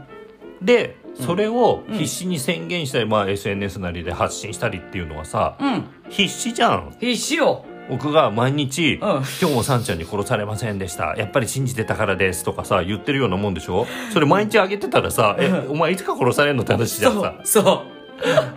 [0.60, 1.98] でそれをうん。
[1.98, 5.84] 必死に宣言したり、まあ、SNS なりで発信したりっていうのはさうん。
[6.08, 6.94] 必死じゃん。
[7.00, 7.64] 必死よ。
[7.90, 11.14] 僕が毎日、うん今日もさんちゃんに殺されませんでした。
[11.16, 13.86] やっぱり信じてたからです」とかさ言ってるようなもんでしょ？
[14.12, 17.91] それ毎日あげてたらさ「えお前いつか殺されんの?」って話じゃんそうさそう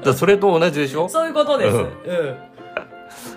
[0.04, 1.10] だそれと同じでしょ？
[1.10, 1.90] そういうことです、う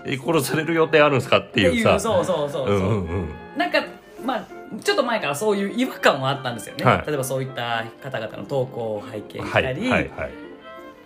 [0.07, 0.19] うん。
[0.19, 1.99] 殺される予定あるんですかっていうさ。
[1.99, 3.29] そうそうそうそう、うんうんうん。
[3.57, 3.85] なんか
[4.25, 4.45] まあ
[4.83, 7.07] ちょっと前からそういう違和感はあったんですよね、はい。
[7.07, 10.31] 例えばそういった方々の投稿を拝見しはいたり、はいはい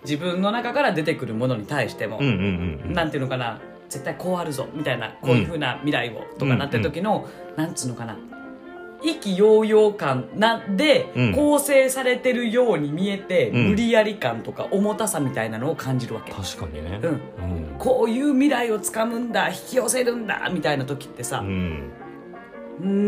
[0.04, 2.92] 自分の中から出てくるものに対しても、うんうんうんうん。
[2.92, 8.16] なんていうのかな絶対こうあるぞみたいなこういうふうな未来をとかなってる時の、なんつうのかな
[9.04, 11.32] 意気揚々感なんでうん。
[11.34, 13.68] 構成されてるように見えて、うん。
[13.70, 16.32] 無理やり感とか重たさみたいなのを感じるわけ。
[16.32, 17.00] 確かにね。
[17.02, 17.10] うん。
[17.10, 17.20] うん。
[17.78, 21.90] こういう未来をつかむんだ引き寄せるんだみたいな時ってさう、ん。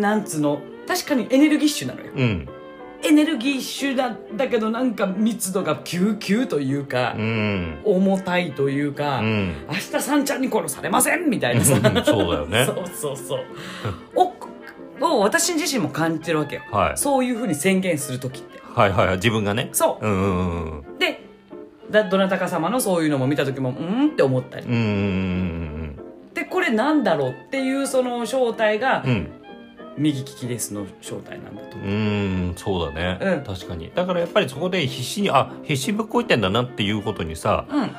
[0.01, 0.61] なんつうの？
[0.87, 2.13] 確かにエネルギッシュなのよ。
[2.15, 2.49] うん。
[3.07, 7.79] エネルギッシュだだけどなんか密度が急急というかう、ん。
[7.85, 9.55] 重たいというか、うん。
[9.69, 11.75] 明日さんちゃんに殺されませんみたいなさ。
[11.75, 12.05] うん。
[12.05, 12.65] そうだよね。
[12.67, 13.41] そうそうそう。
[14.15, 14.33] お
[15.13, 16.99] を私自身も感じてるわけよ、はい。
[16.99, 18.61] そういうふうに宣言する時って。
[18.65, 19.69] はいはいはい自分がね。
[19.73, 20.07] そう。
[20.07, 21.23] うんうんうんで
[21.91, 25.97] だどなたか様のそういうのも見た時もうんって思ったり、うん
[26.33, 29.11] でこれなんだろうっていうその正体がうん。
[29.11, 29.31] うん
[29.97, 31.81] 右利きですの正体なんだとう。
[31.83, 31.87] ー
[32.53, 33.45] んそうだね、うん。
[33.45, 33.93] 確かに。
[33.95, 37.91] だからやっぱりそこで必死にあ必死ぶっこいてんだなっていうことにさうん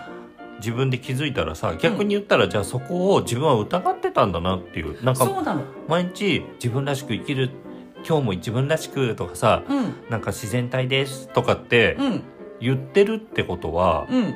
[0.60, 5.04] 自分で気づいたらさ逆に言ったら、じゃあそこを自分は疑ってたんだなっていう。
[5.04, 5.64] なんかそうなの。
[5.88, 7.52] 毎日自分らしく生きる
[8.08, 9.94] 今日も自分らしくとかさうん。
[10.10, 12.24] なんか自然体ですとかってうん。
[12.62, 14.36] 言ってるってことは、うん。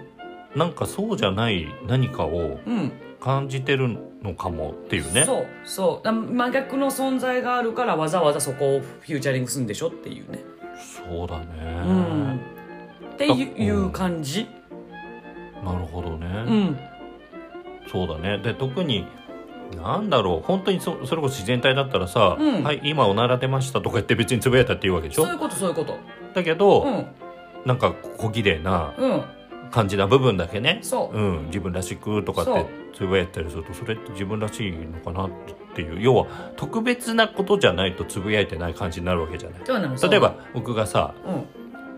[0.55, 2.91] なんかそうじゃない何かをうん。
[3.19, 5.25] 感じてるのかもっていうね。
[5.25, 6.05] そうそう。
[6.05, 10.39] だ真逆の存在があるからわざわざそこをフューチャリングするんでしょっていうね。
[10.79, 11.45] そうだね、
[11.85, 12.39] うん。
[13.13, 14.47] っていう感じ
[15.63, 16.79] なるほどね、うん。
[17.91, 18.37] そうだね。
[18.39, 19.07] で特に
[19.75, 20.45] なんだろう。
[20.45, 22.63] 本当にそそれこそ自然体だったらさ「うん。
[22.63, 25.23] はい今おなら出ました」とか言って別につぶやいたっていいわけでしょ？
[25.25, 25.97] そういうことそういうこと。
[26.33, 27.05] だけど、うん。
[27.65, 29.23] なんか小綺麗なうん。
[29.71, 31.15] 感じな部分だけね、そう。
[31.15, 35.29] うん、自分らしくとかってつぶやいたりするとそれって自分らしいのかなっ
[35.75, 36.01] ていう。
[36.01, 39.59] 要は特別なことじゃないとつぶやいてない感じになるわけじゃない。
[40.09, 41.45] 例えば僕がさうん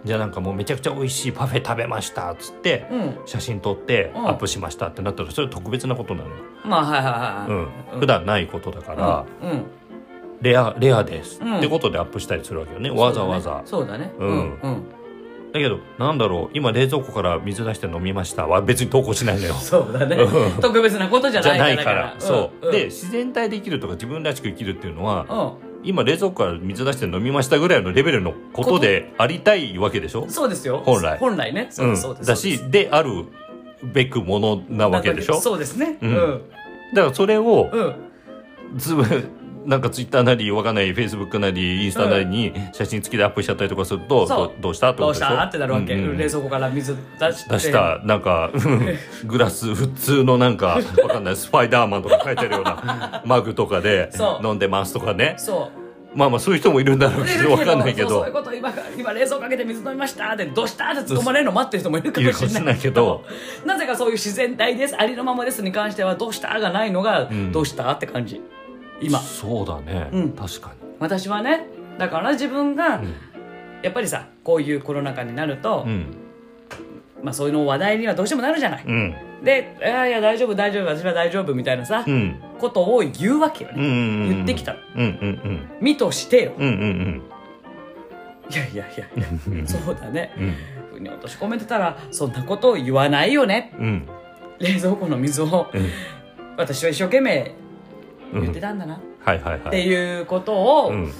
[0.03, 3.17] じゃあなんかもうめちゃくちゃ美味しいパフェ食べましたっつってうん。
[3.25, 4.27] 写真撮ってうん。
[4.27, 6.35] アップしましたってなったらそれ特別なことなのよ、
[6.65, 7.93] まあはいはいはいはい。
[7.93, 9.65] うん、普段ないことだから、うん。
[10.41, 11.57] レアレアです、うん。
[11.57, 12.89] ってことでアップしたりするわけよね。
[12.89, 13.61] うんわざわざ。
[13.65, 14.11] そうだね。
[14.17, 14.27] うん。
[14.27, 14.59] うん。
[14.61, 14.83] うん。
[15.53, 16.49] だけどなんだろう。
[16.53, 19.53] 今冷蔵庫から水出して飲みましたは別に投稿しないのよ。
[19.61, 20.15] そうだね。
[20.15, 20.61] うん。
[20.61, 21.83] 特別なことじゃないから。
[21.83, 22.71] から、そう、ん。
[22.71, 30.25] で自然体で生きるとか自分らしく生きるっていうのは、う今冷蔵庫から水出して飲みましたぐらいのレベルのことでありたいわけでしょ？
[30.25, 30.81] んそうですよ。
[30.85, 31.17] 本来。
[31.17, 31.67] 本来ね。
[31.69, 32.27] そうですそうです。
[32.27, 33.25] だしである
[33.83, 35.39] べくものなわけでしょ？
[35.39, 35.97] そうですね。
[36.01, 36.13] ううん。
[36.13, 36.41] ん
[36.93, 37.95] だからそれをうん。
[38.77, 39.03] つぶ
[39.65, 45.43] なんかツイッターなりわかんないフェイスブックなりインスタなりに写真付きでアップしちゃったりとかすると、どどうしたってどうした？
[45.43, 45.93] ってなるわけ。
[45.93, 47.49] うんうん冷蔵庫から水出して。
[47.53, 47.99] 出した。
[48.03, 48.51] なんか
[49.25, 51.35] グラス普通のなんか わかんない。
[51.35, 54.09] スパイダーマンとか書いてあるような マグとかで
[54.43, 55.35] 飲んでますとかね。
[55.37, 56.17] そう。
[56.17, 58.09] まあまあそういう人もいるんだろうけどわかんないけど。
[58.09, 58.53] そういうこと。
[58.53, 60.33] 今今冷蔵庫かけて水飲みました。
[60.33, 60.91] ってどうした？
[60.91, 62.75] って突っ込まれるの待ってる人もいるかもしれない。
[62.75, 63.01] いけど。
[63.05, 63.25] ど
[63.65, 64.95] なぜかそういう自然体です。
[64.99, 66.59] ありのままですに関してはどうした？
[66.59, 67.51] がないのが、ん。
[67.53, 67.89] どうした？
[67.91, 68.41] って感じ
[69.01, 69.19] 今。
[69.19, 70.31] そうだね、うん。
[70.31, 71.65] 確か私はね
[71.97, 73.13] だから自分が、に
[73.83, 76.17] やっぱりさこういうコロナ禍になると、うん。
[77.23, 79.15] まあ、そういうの話題にはどうしてもなるじゃない、うん。
[79.43, 82.41] で「いやいや大丈夫大丈夫私は大丈夫」みたいなさ、うん。
[82.59, 86.53] ことを言うわけよね、うんうんうん言ってきたうんうん身としてよ。
[86.57, 87.21] うんうんうん。
[88.51, 90.33] いやいやいやそうだね。
[90.37, 90.53] うん。
[90.91, 93.73] ふうに落とし込めてたらそんなことを言わないよね。
[93.79, 94.07] うん。
[94.59, 95.89] 冷蔵庫の水をうん。
[96.57, 97.60] 私は一生懸命うん
[98.33, 100.53] 言ってたんだな、っていうこと
[100.85, 101.11] をうん。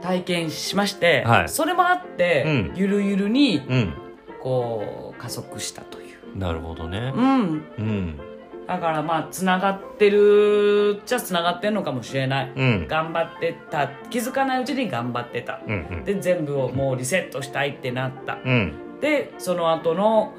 [0.00, 1.48] 体験しまして、はい。
[1.48, 2.72] それもあって、うん。
[2.74, 3.94] ゆるゆるにうん。
[4.42, 7.12] こう加速したという、なるほどね。
[7.14, 8.20] うん、うん。
[8.66, 12.88] だからまあつながってるっちゃつながってるのかもしれない、うん。
[12.88, 13.86] 頑張ってた。
[14.10, 15.60] 気づかないうちに頑張ってた。
[15.64, 16.04] うんうん。
[16.04, 18.38] で全部をもうリセットしたいってなった。
[18.44, 19.00] うん。
[19.00, 20.32] でその後の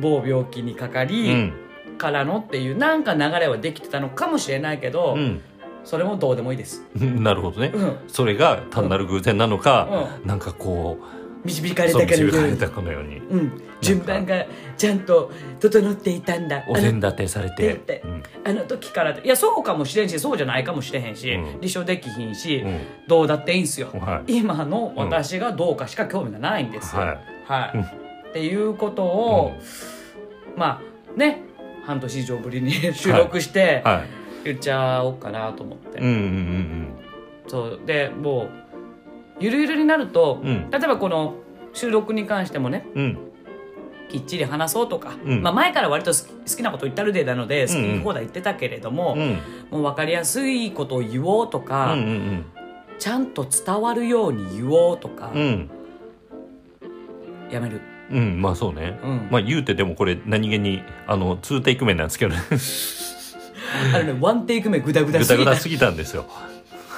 [0.00, 1.52] 某病気にかかうり、ん
[1.96, 5.40] からのっていうなんか流れはできてたのかもしれないけど、うん。
[5.86, 7.70] それもどうでもいいです、 なるほどね。
[7.72, 13.18] うん、それが単なる偶然なのかなんかこう導かれたかのように。
[13.18, 15.30] うん、順番がちゃんと
[15.60, 16.64] 整っていたんだ。
[16.68, 18.02] お膳立てされて。
[18.44, 21.60] あの時からいやそうかもしれんしそうじゃないかもしれへんし、うん。
[21.60, 22.80] 立証できひんし、うん。
[23.06, 24.38] どうだっていいんすよ、はい。
[24.38, 26.96] 今の私がどうかしか興味がないんです。
[26.96, 27.18] よ、はい。
[27.44, 27.78] はい。
[27.78, 27.82] うん。
[27.84, 29.52] っていうことを、
[30.56, 31.45] まあね
[31.86, 34.02] 半年以上ぶりに 収録して、はい。
[34.44, 36.88] 言っちゃおうかなと思って、うんうん
[37.48, 37.80] そう。
[37.84, 38.50] でもう
[39.40, 40.70] ゆるゆるになると、うん。
[40.70, 41.34] 例えばこの
[41.72, 43.02] 収録に関してもねうん。
[43.02, 43.18] うん
[44.08, 45.42] きっちり話そうとか、うん。
[45.42, 49.38] まあ、前から割と好き好きなこと言ったるでなので好きうんうん放題言ってたけれども、うん。
[49.70, 52.44] もう分かりやすいことを言おうとか、うんうん
[52.98, 55.70] ちゃんと伝わるように言おうとか、うんうん。
[57.50, 58.98] やめる、うんまあそうね。
[59.02, 59.28] うん。
[59.30, 62.40] まあ言うてでもこれ何気にあの2テイク目なんですけどね。
[63.94, 65.36] あのねワンテイク目グダグダすぎた。
[65.36, 66.26] ぐだぐだすぎたんですよ。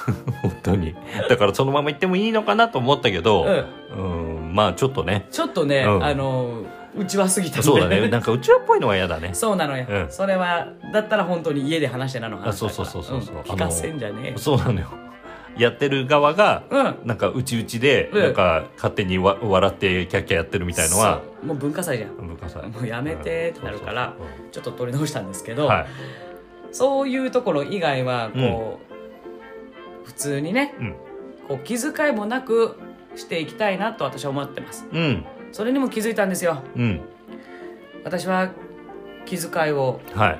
[0.41, 0.95] 本当に。
[1.27, 4.53] だからそのまま行ってもいいのかなと思ったけどうん。
[4.53, 5.27] まあちょっとね。
[5.31, 6.03] ちょっとね、うん。
[6.03, 6.63] あの
[6.97, 8.07] うちわすぎたそうだね。
[8.07, 9.31] なんかうちわっぽいのは嫌だね。
[9.33, 10.07] そうなのよ、うん。
[10.09, 12.51] それはだったら本当に家で話してなの話だから。
[12.51, 13.35] あそうそうそうそうそう。
[13.35, 13.39] ん。
[13.39, 14.37] 聞かせんじゃねえよ。
[14.37, 15.08] そうなのよ
[15.59, 16.95] やってる側がうん。
[17.05, 21.45] なんかうちうちでうんなんか勝手にわ笑ってキャッキャやってるみたいのはそう。
[21.47, 22.15] もう文化祭じゃん。
[22.15, 22.67] 文化祭。
[22.67, 24.49] もうやめてってなるからうんそうそう。
[24.51, 25.85] ちょっと取り直したんですけど、そうはい。
[26.71, 28.79] そういうところ以外はこ
[30.03, 30.95] う、普通にねうん。
[31.47, 32.77] こう気遣いもなく
[33.15, 34.87] していきたいなと私は思ってます。
[34.91, 35.25] うん。
[35.51, 36.61] それにも気づいたんですよ。
[36.75, 37.01] うん。
[38.03, 38.51] 私は
[39.25, 40.39] 気遣いをはい。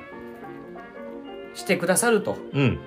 [1.56, 2.38] してくださると。
[2.54, 2.80] うん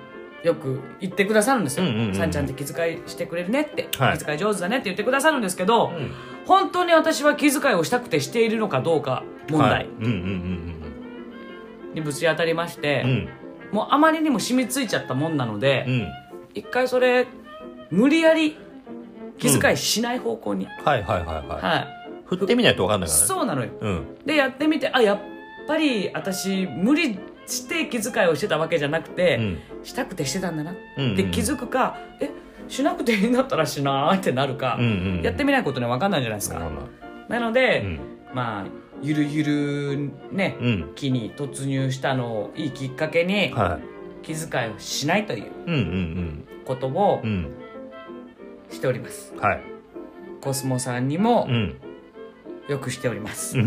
[0.43, 4.17] よく言ってくださるんですよ、さんちゃんって気遣いしてくれるねって、はい。
[4.17, 6.11] 気遣い上手だねって言ってくださるんですけど、うん。
[6.45, 9.69] 本当に私は気遣いをしたくてしているのかどうか問題。
[9.69, 9.85] はい。
[9.85, 10.79] うんうん
[11.93, 13.09] にぶち当たりましてうん。
[13.09, 13.29] うん、
[13.71, 15.93] もうあまりにも染みついちゃったもんなので、うん。
[15.93, 16.07] うん
[16.55, 17.25] 一回それ
[17.89, 18.55] 無理やり
[19.39, 21.87] 気遣いしない方向に、はいはいはいはい、はい。
[22.25, 23.27] 振ってみないと分かんないからね。
[23.27, 23.71] そうなのよ。
[23.79, 24.17] うん。
[24.25, 25.19] でやってみてあやっ
[25.67, 29.57] ぱり私無理して気遣いをしてたわけじゃなくて、うん。
[29.83, 30.71] したくてしてたんだな。
[30.71, 31.15] っうんうん。
[31.15, 32.29] て気づくか、え
[32.67, 36.59] しなくていいんだったらしなーってなるか、うんうんやってみないことには分かんないじゃないですか、
[37.27, 37.99] なので、うん。
[38.33, 38.65] まあ
[39.01, 40.91] ゆるゆるね、うん。
[40.95, 43.79] 期に突入したのをいいきっかけには
[44.21, 46.47] 気遣いをしないといういうんうん。
[46.65, 47.29] ことをうん。
[47.29, 47.47] うん
[48.71, 49.35] しております。
[49.37, 49.61] はい。
[50.41, 51.75] コスモさんにもうん。
[52.69, 53.57] よくしております、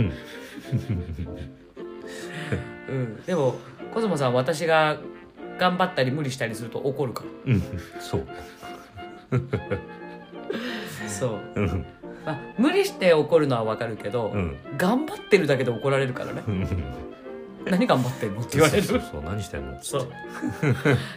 [2.89, 2.95] うん。
[2.95, 3.57] うんでも
[3.93, 4.99] コスモさん私が
[5.59, 7.63] 頑張ったり無理したりすると怒るかうん。
[8.01, 8.27] そう。
[9.31, 9.39] ら
[11.09, 11.87] そう、うん。
[12.25, 14.57] まあ、無理して怒るのは分かるけど、うん。
[14.77, 16.43] 頑張ってるだけで怒られるからね。
[16.47, 16.67] うん。
[17.65, 18.43] 何頑張ってんの？
[18.43, 19.23] って言われるそうそう。
[19.23, 19.79] 何してんの？
[19.83, 20.09] そう。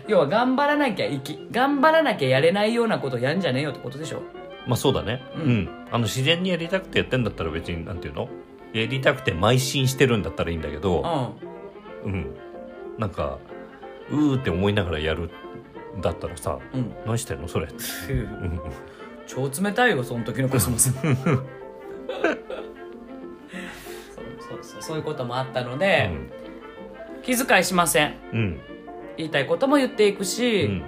[0.07, 4.21] 要は頑張らなきゃいき頑張らなきゃやれないようなことやんじゃねえよってことでしょ。
[4.67, 5.21] まあそうだね。
[5.35, 8.29] ううんん、あの自然にやりたくてやってんだったら別になんていうの？
[8.73, 11.35] やりたくて邁進してるんだったらいいんだけど
[12.05, 12.35] ううん。
[12.97, 13.39] なんか
[14.11, 15.29] うーって思いながらやる
[15.97, 16.93] んだったらさんうん。
[17.05, 17.67] 何してんのそれ？
[17.67, 18.13] う。
[18.13, 18.59] ん。
[19.27, 20.91] 超冷たいよその時のコスモス。
[20.91, 21.09] そうそ
[24.55, 26.09] うそうそういうこともあったので、
[27.21, 28.15] 気遣いしません。
[28.33, 28.59] うん。
[29.17, 30.83] 言いたいことも言っていくうし、ん。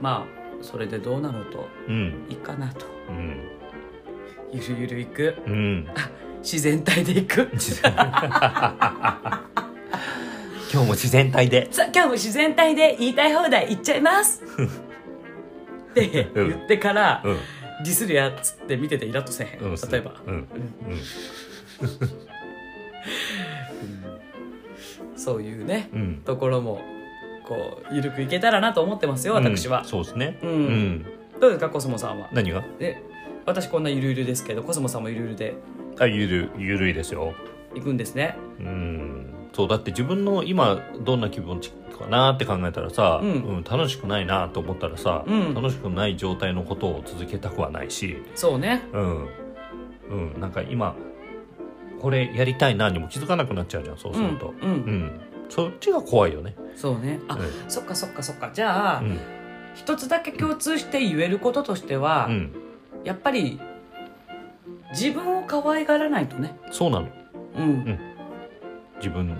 [0.00, 2.26] まあそれでどうなのとうん。
[2.28, 2.86] いいかなと。
[3.08, 3.48] うん
[4.52, 5.34] ゆるゆるいく。
[5.46, 5.86] うん。
[6.42, 7.48] 自然体でいく。
[10.72, 11.68] 今日も自然体で。
[11.72, 14.42] 今日も自然体で言いたい放題言っちゃいます。
[15.90, 16.48] ってうん。
[16.50, 17.36] 言ってから、うん。
[17.84, 20.34] ディスるやつって見ててイラッとせえへん、うん例えば、うん。
[20.34, 20.46] うん。
[25.16, 26.22] そういうねうん。
[26.24, 26.80] ところも
[27.46, 29.80] こうゆるくいけたらなと思ってますよ私は。
[29.80, 30.38] うん、そうですね。
[30.42, 30.50] うん。
[30.50, 31.04] うん。
[31.40, 32.28] どうですかコスモさんは？
[32.32, 32.62] 何が？
[32.78, 33.02] で
[33.44, 35.54] 私こんなゆるゆるですけどコスモさんもゆるゆるで。
[35.98, 37.34] あゆるゆるいですよ。
[37.74, 38.36] 行くんですね。
[38.60, 39.34] うん。
[39.52, 43.32] そうだって自分の今どんな気分かなって考えたらさ、うん。
[43.32, 45.54] うん楽しくないなと思ったらさ、うん。
[45.54, 48.82] 楽しくない状態のことを続けたくはないし、そうね。
[48.92, 49.28] うん。
[50.10, 50.94] うん、なんか今
[52.00, 54.68] これやりたいなにも気づかなくなっちゃうじゃんそうすると、うん。
[54.68, 54.74] うん。
[54.74, 55.20] うん。
[55.48, 56.54] そっちが怖いよね。
[56.76, 57.20] そうね。
[57.28, 57.70] あ、うん。
[57.70, 58.50] そっかそっかそっか。
[58.52, 59.18] じゃあ、うん。
[59.74, 62.52] 一つだけ共通して言えることとしては、うん、
[63.04, 63.60] やっぱり
[64.92, 66.56] 自分を可愛がらないとね。
[66.70, 67.08] そうなの。
[67.56, 67.98] うん、
[68.96, 69.36] 自分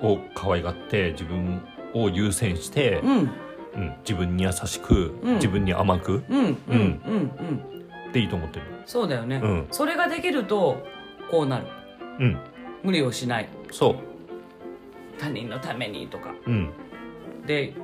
[0.00, 1.62] を可愛がって自分
[1.94, 3.30] を優先して、うん。
[3.74, 3.96] うん。
[4.00, 5.34] 自分に優しく、うん。
[5.34, 6.38] 自分に甘くうん。
[6.38, 6.56] うん。
[6.68, 7.00] うん。
[8.06, 8.12] うん。
[8.12, 8.66] でいいと思ってる。
[8.86, 9.66] そうだよね、うん。
[9.70, 10.82] それができると
[11.30, 11.66] こうなる。
[12.20, 12.38] うん、
[12.82, 13.48] 無理をしない。
[13.70, 13.96] そう、
[15.18, 16.34] 他人のためにとか。
[16.46, 16.70] うん、
[17.46, 17.74] で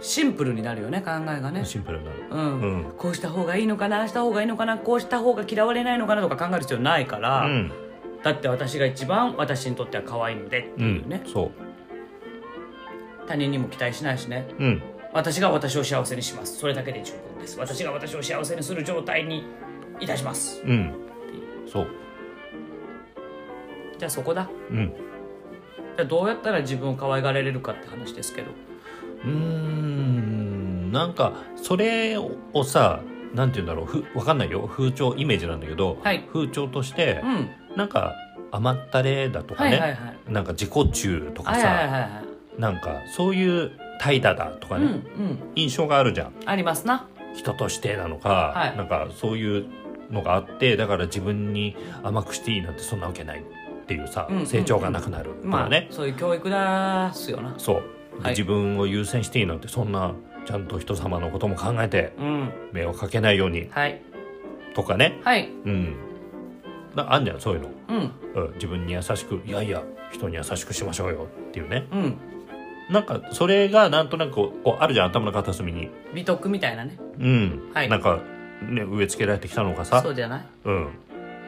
[0.00, 1.64] シンプルになるよね考えがね。
[1.64, 2.16] シンプルになる。
[2.30, 2.92] うん、うん。
[2.96, 7.72] こうした方がいいのかなああした方がいいのかなこうした方が嫌われないのかなとか考える必要ないから、うん、
[8.22, 11.50] だって私が一番私にとっては可愛いのでってういうね、ん、そう、
[13.26, 14.46] 他人にも期待しないしね。
[14.58, 14.82] うん、
[15.12, 16.58] 私が私を幸せにします。
[16.58, 17.58] それだけで十分です。
[17.58, 19.44] 私が私を幸せにする状態に
[20.00, 20.62] いたします。
[20.64, 20.94] うん、
[21.66, 21.86] そう、
[23.98, 24.48] じゃあそこだ。
[24.70, 24.92] うん。
[25.98, 28.52] じゃあどうやったら自分を可愛がられるかって話ですけど
[29.24, 32.30] うーんなんかそれを
[32.64, 33.00] さ
[33.34, 34.66] なんて言うんだろうふわかんないよ。
[34.66, 36.24] 風潮イメージなんだけど、はい。
[36.32, 37.50] 風潮としてう、ん。
[37.76, 38.14] なんか
[38.50, 39.96] 甘ったれだとかね、はいはいは
[40.28, 40.32] い。
[40.32, 42.60] なんか自己中とかさ、はいはいはいはい。
[42.60, 45.38] なんかそういう怠惰だとかね、うんうん。
[45.56, 46.32] 印象があるじゃん。
[46.46, 47.06] ありますな。
[47.34, 48.76] 人としてなのか、はい。
[48.76, 49.66] なんかそういう
[50.10, 54.46] のがあってだから自分に甘くしていいなんてそんなわけないっていうさ、うんうんうん。
[54.46, 57.54] 成長がなくなるとまあかね、そういう教育だすよな。
[57.58, 57.82] そう。
[57.82, 58.30] ではい。
[58.30, 60.14] 自分を優先していいなんてそんな
[60.46, 62.52] ちゃんと人様のことも考えてうん。
[62.72, 64.02] 目をかけないようにはい。
[64.74, 65.18] とかね。
[65.24, 65.48] はい。
[65.48, 65.96] うん。
[66.94, 68.12] なあんじゃんそういうの、うん。
[68.34, 71.86] うん、自分に優しくいやいや人に優しくしましょうよっていうね。
[71.92, 72.16] うん。
[72.90, 75.90] なんかそれがなんとなくこうあるじゃん頭の片隅に。
[76.14, 76.98] 美徳みたいなね。
[77.18, 77.88] うん、はい。
[77.88, 78.20] なんか
[78.62, 80.02] ね植え付けられてきたのがさ。
[80.02, 80.46] そうじゃない。
[80.64, 80.88] うん。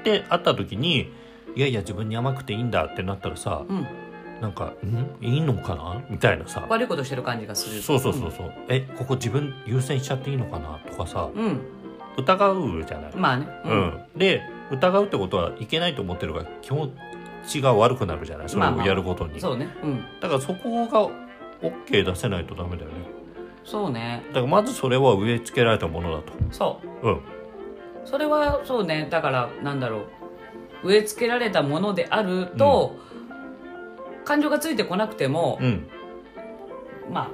[0.04, 1.12] で会った時に
[1.56, 3.86] いやいや自分に甘くていいんだってなったらさうん
[4.40, 5.24] なんか「ん？
[5.24, 6.66] いいのかな?」みたいなさ。
[6.68, 7.82] 悪いことしてる感じがする。
[7.82, 10.78] そうそうそうそう、えここ自分優先しちゃっていいのかな？
[10.90, 11.28] とかさ。
[11.34, 11.60] うん。
[12.16, 13.46] 疑うじゃない、まあね。
[13.64, 14.00] うん。
[14.16, 16.90] で疑うってことはいけないと思ってるから気持
[17.46, 18.48] ちが悪くなるじゃない？
[18.48, 19.68] それをやることに、そうね。
[19.82, 20.04] うん。
[20.20, 21.08] だからそこが
[21.62, 22.94] OK 出せないとダメだよね。
[23.64, 24.22] そうね。
[24.28, 26.32] だからまずそれは植え付けられたものだと。
[26.50, 27.08] そう。
[27.08, 27.20] うん。
[28.04, 29.06] それはそうね。
[29.10, 30.88] だからなんだろう。
[30.88, 32.96] 植え付けられたものであると、
[34.24, 35.86] 感情がついてこなくても、うん。
[37.12, 37.30] ま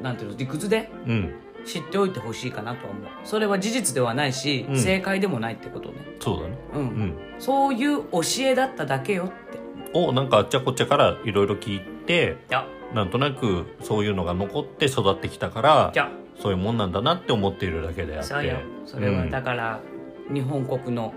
[0.00, 1.34] あなんていうの理屈でうん。
[1.64, 3.04] 知っておいてほしいかなとは思う。
[3.24, 4.78] それは事実ではないし、うん。
[4.78, 5.96] 正解でもないってことね。
[6.20, 6.56] そうだね。
[6.74, 7.14] うん、うん。
[7.40, 9.34] そういう教えだっただけよって。
[9.92, 12.36] をなんかあっちゃこっちゃからいろいろ聞いて
[12.94, 15.92] なんとなくそういうのが残って育ってきたから
[16.40, 18.28] そういうもんなんだなって思っているだけであって。
[18.28, 18.58] そうよ。
[18.84, 19.30] それはうん。
[19.30, 19.80] だから、
[20.32, 21.14] 日本国の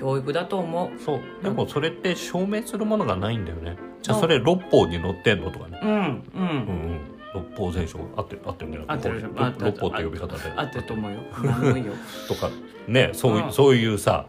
[0.00, 0.98] 教育だと思う。
[0.98, 1.20] そう。
[1.42, 5.80] でもそれって証明するものがないんだよねじゃあそれ六法に載ってんのとかね。
[5.82, 6.10] うんうん、うんう
[6.44, 7.00] ん。
[7.34, 8.78] 六法全書合ってる合ってるね。
[8.86, 9.22] 合ってる。
[9.22, 10.52] 六法六法って呼び方で。
[10.56, 11.18] 合ってると思うよ。
[11.42, 11.92] 何でもいいよ。
[12.28, 12.50] とか
[12.88, 13.52] ねそういう、うん。
[13.52, 14.26] そういうさ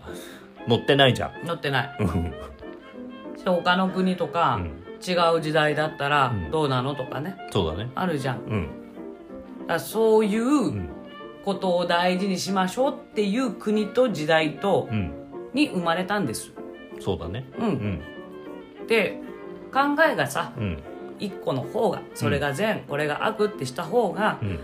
[0.67, 1.45] 載ってないじゃん。
[1.45, 1.95] 載ってない。
[1.99, 2.33] うん
[3.45, 4.83] 他の国とか、うん。
[5.05, 6.51] 違う時代だったらうん。
[6.51, 7.89] どうなのとかね、そうだね。
[7.95, 8.45] あるじゃん。
[8.49, 8.67] だうん。
[9.67, 10.89] からそういううん。
[11.43, 15.11] ことを大事にしましょうっていう国と時代とうん。
[15.53, 16.53] に生まれたんです。
[17.01, 17.45] そうだね。
[17.59, 18.01] うん、うん。
[18.87, 19.19] で
[19.73, 20.83] 考えがさうん。
[21.19, 24.59] 一個の方がそれが善、これが悪ってした方がうん。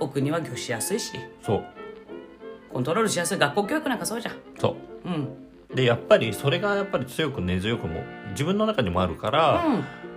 [0.00, 1.64] お国は御しやすいしそう。
[2.72, 3.38] コントロールしやすい。
[3.38, 4.34] 学校教育なんかそうじゃん。
[4.58, 5.08] そう。
[5.08, 5.28] うん。
[5.74, 9.64] でやっぱりそれがやっぱり強く根強くも自分の中にもあるから、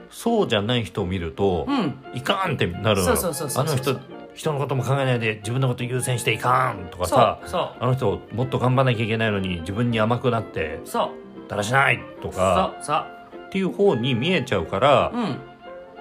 [0.10, 1.80] そうじゃない人を見ると、うん。
[1.80, 3.14] うんいかんってなるのよ。
[3.14, 4.00] そうそうそうそうあの人
[4.34, 7.40] 人のことも考えないで自分のこと優先していかんとかさ
[7.80, 11.50] あの人もっと頑張らなきゃいけないのに自分に甘くなってそう。
[11.50, 13.17] だらしないとかそうそう
[13.48, 15.38] っていう方に見えちゃうから、うん。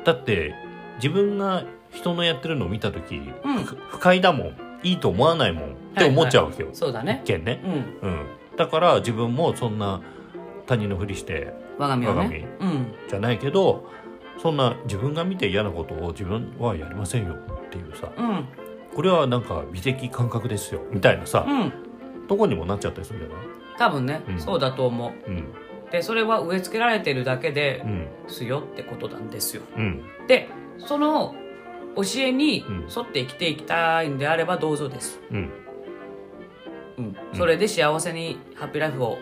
[0.04, 0.54] だって
[0.96, 3.64] 自分が人のやってるのを見た時、うん。
[3.64, 4.52] ふ不快だもん。
[4.82, 5.64] いいと思わないもん。
[5.70, 7.22] って思っちゃうわけよ、そうだね。
[7.24, 7.60] 一見ね、
[8.02, 8.10] うん。
[8.10, 8.26] うん、
[8.58, 10.02] だから自分もそんな
[10.66, 12.94] 他人のふりして我が身を我がねうん。
[13.08, 13.88] じゃないけど
[14.36, 18.44] そんな自分が見て嫌なことを自分はやりませんよっていうさうん。
[18.94, 21.72] これはなんか美的感覚ですよみたいなさ、うん。
[22.28, 23.46] とこにもなっちゃったりするんじゃない？
[23.78, 24.38] 多分ね、うん。
[24.38, 25.30] そうだと思う。
[25.30, 25.48] うん
[25.90, 28.08] でそれは植え付けられてるだけでうん。
[28.28, 29.62] すよってことなんですよ。
[29.76, 30.02] うん。
[30.26, 31.34] でその
[31.96, 32.74] 教えにうん。
[32.94, 35.52] 沿って生きていきたいんであればどうぞです、うん。
[36.98, 39.18] うん、それで幸せにハッピーライフを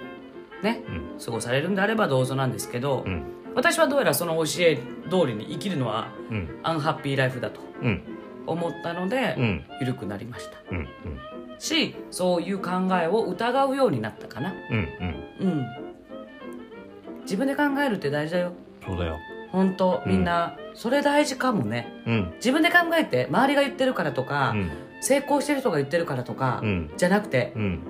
[0.62, 1.18] ねうん。
[1.24, 3.22] 過ごされるんであればどうぞなんですけど、うん。
[3.54, 4.78] 私はどうやらその教え
[5.10, 6.60] 通りに生きるのはうん。
[6.62, 8.02] アンハッピーライフだとうん。
[8.46, 9.64] 思ったので、うん。
[9.80, 10.58] 緩くなりました。
[10.70, 10.88] うん。
[11.58, 14.52] しそういう考えを疑うようになったかな。
[14.70, 14.88] うん。
[15.40, 15.48] うん。
[15.48, 15.66] うん
[17.24, 18.52] 自分で考えるって大事だよ。
[18.86, 19.16] そうだよ。
[19.50, 20.12] 本当うん。
[20.12, 21.92] みんな、それ大事かもね。
[22.06, 22.32] うん。
[22.36, 24.70] 自分で考えて周りが言ってるからとか、うん。
[25.00, 26.90] 成功してる人が言ってるからとか、うん。
[26.96, 27.80] じゃなくてうん。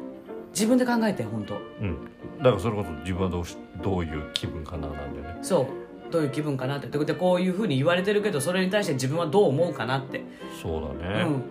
[0.51, 1.55] 自分で考えて本当。
[1.55, 1.99] うん。
[2.39, 5.39] だからそれこそ自分はどうしどういう気分かななんだよね。
[5.43, 6.13] そう。
[6.13, 6.87] どういう気分かなって。
[7.05, 10.23] でこういうふうに言われてるけどそれに対して自分はどう思うかなって、
[10.63, 11.43] そうだうねん、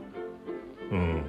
[0.92, 1.26] うん。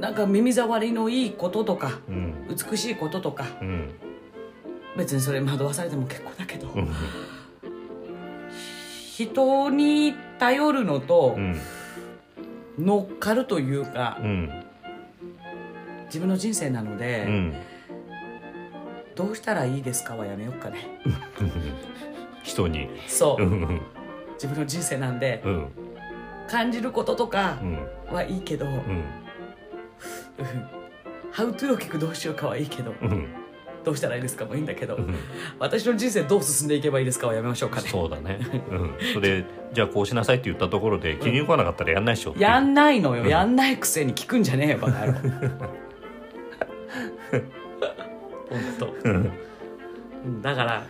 [0.00, 2.34] なんか耳障りのいいこととかうん。
[2.70, 3.90] 美しいこととかうん
[4.96, 6.88] 別にそれ惑わされても結構だけど、うん。
[9.14, 11.58] 人に頼るのとうん。
[12.78, 14.64] 乗っかるというかうん。
[16.06, 17.54] 自分の人生なので、うん。
[19.14, 21.00] どうしたらいいですかはやめようかね。
[22.42, 22.88] 人に。
[23.06, 23.42] そう。
[24.34, 25.68] 自分の人生なんでうん。
[26.48, 28.14] 感じることとかうん。
[28.14, 29.04] はいいけど、うん。
[31.30, 33.41] ハウトゥーを聞くどうしようかはいいけどうん
[33.84, 35.14] どうしたらいいですかもいいんだけど、うん。
[35.58, 37.88] 私の人生どう進んでいけばいいですかはやめましょうかね。
[37.88, 38.38] そうだね。
[38.70, 38.94] うん。
[39.14, 42.40] それじゃあこうしなさいって言ったところで気に食わなかったらやんないっしょう。
[42.40, 43.28] やんないのよ、うん。
[43.28, 45.18] やんないくせに聞くんじゃねえよバカ野郎。
[48.50, 48.86] 本当。
[50.48, 50.84] だから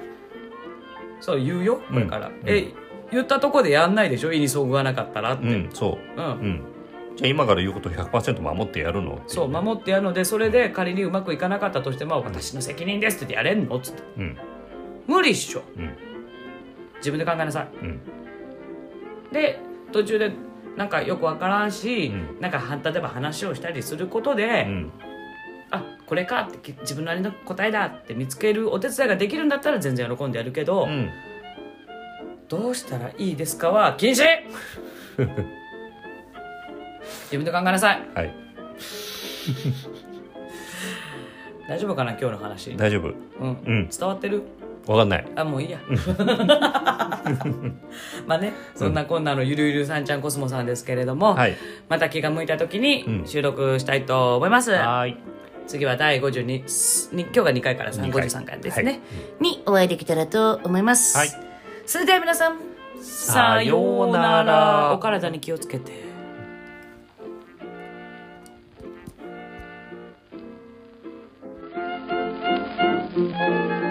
[1.20, 2.34] そう言うよこれから、うん。
[2.44, 2.66] え
[3.10, 4.32] 言ったとこでやんないでしょ？
[4.32, 6.20] 意にそぐわなかったらって、うんそう。
[6.20, 6.24] うん。
[6.24, 6.60] うん
[7.16, 14.02] じゃあ今から言うことを100%守ってやるのそうね守ってやるのでそれで仮にうまくいかなかったとしても私の責任ですってやれんのっつって。
[14.18, 14.36] うん。
[15.06, 15.62] 無理っしょ。
[15.76, 15.96] うん。
[16.98, 17.68] 自分で考えなさい。
[17.82, 18.00] うん。
[19.32, 19.60] で
[19.92, 20.32] 途中で
[20.76, 22.40] なんかよくわからんし、うん。
[22.40, 24.92] なんかは例えば話をしたりすることで、うん。
[25.70, 31.10] あこれかってき自分なりの答えだって見つけるお手伝いができるんだったら全然喜んでやるけど、うん。
[32.48, 34.24] どうしたらいいですかは禁止
[37.32, 38.02] 自分で考えなさい。
[38.14, 38.34] はい。
[41.66, 43.08] 大丈夫かな今日の話、大丈夫。
[43.40, 43.48] うん。
[43.64, 43.88] うん。
[43.88, 44.42] 伝わってる？
[44.86, 45.26] わかんない。
[45.34, 45.78] あもういいや。
[48.26, 51.56] まあねそんなこんなのゆるゆるさんちゃんコスモさんですけれども、はい。
[51.88, 53.26] また気が向いた時にうん。
[53.26, 55.16] 収録したいと思います、はーい。
[55.66, 58.28] 次は第52に今日が2回から3 2回。
[58.28, 59.00] 53回ですね、はい。
[59.40, 61.28] にお会いできたらと思います、はい。
[61.86, 62.58] それでは皆さん
[63.00, 64.92] さようなら。
[64.92, 66.11] お体に気をつけて
[73.14, 73.81] Música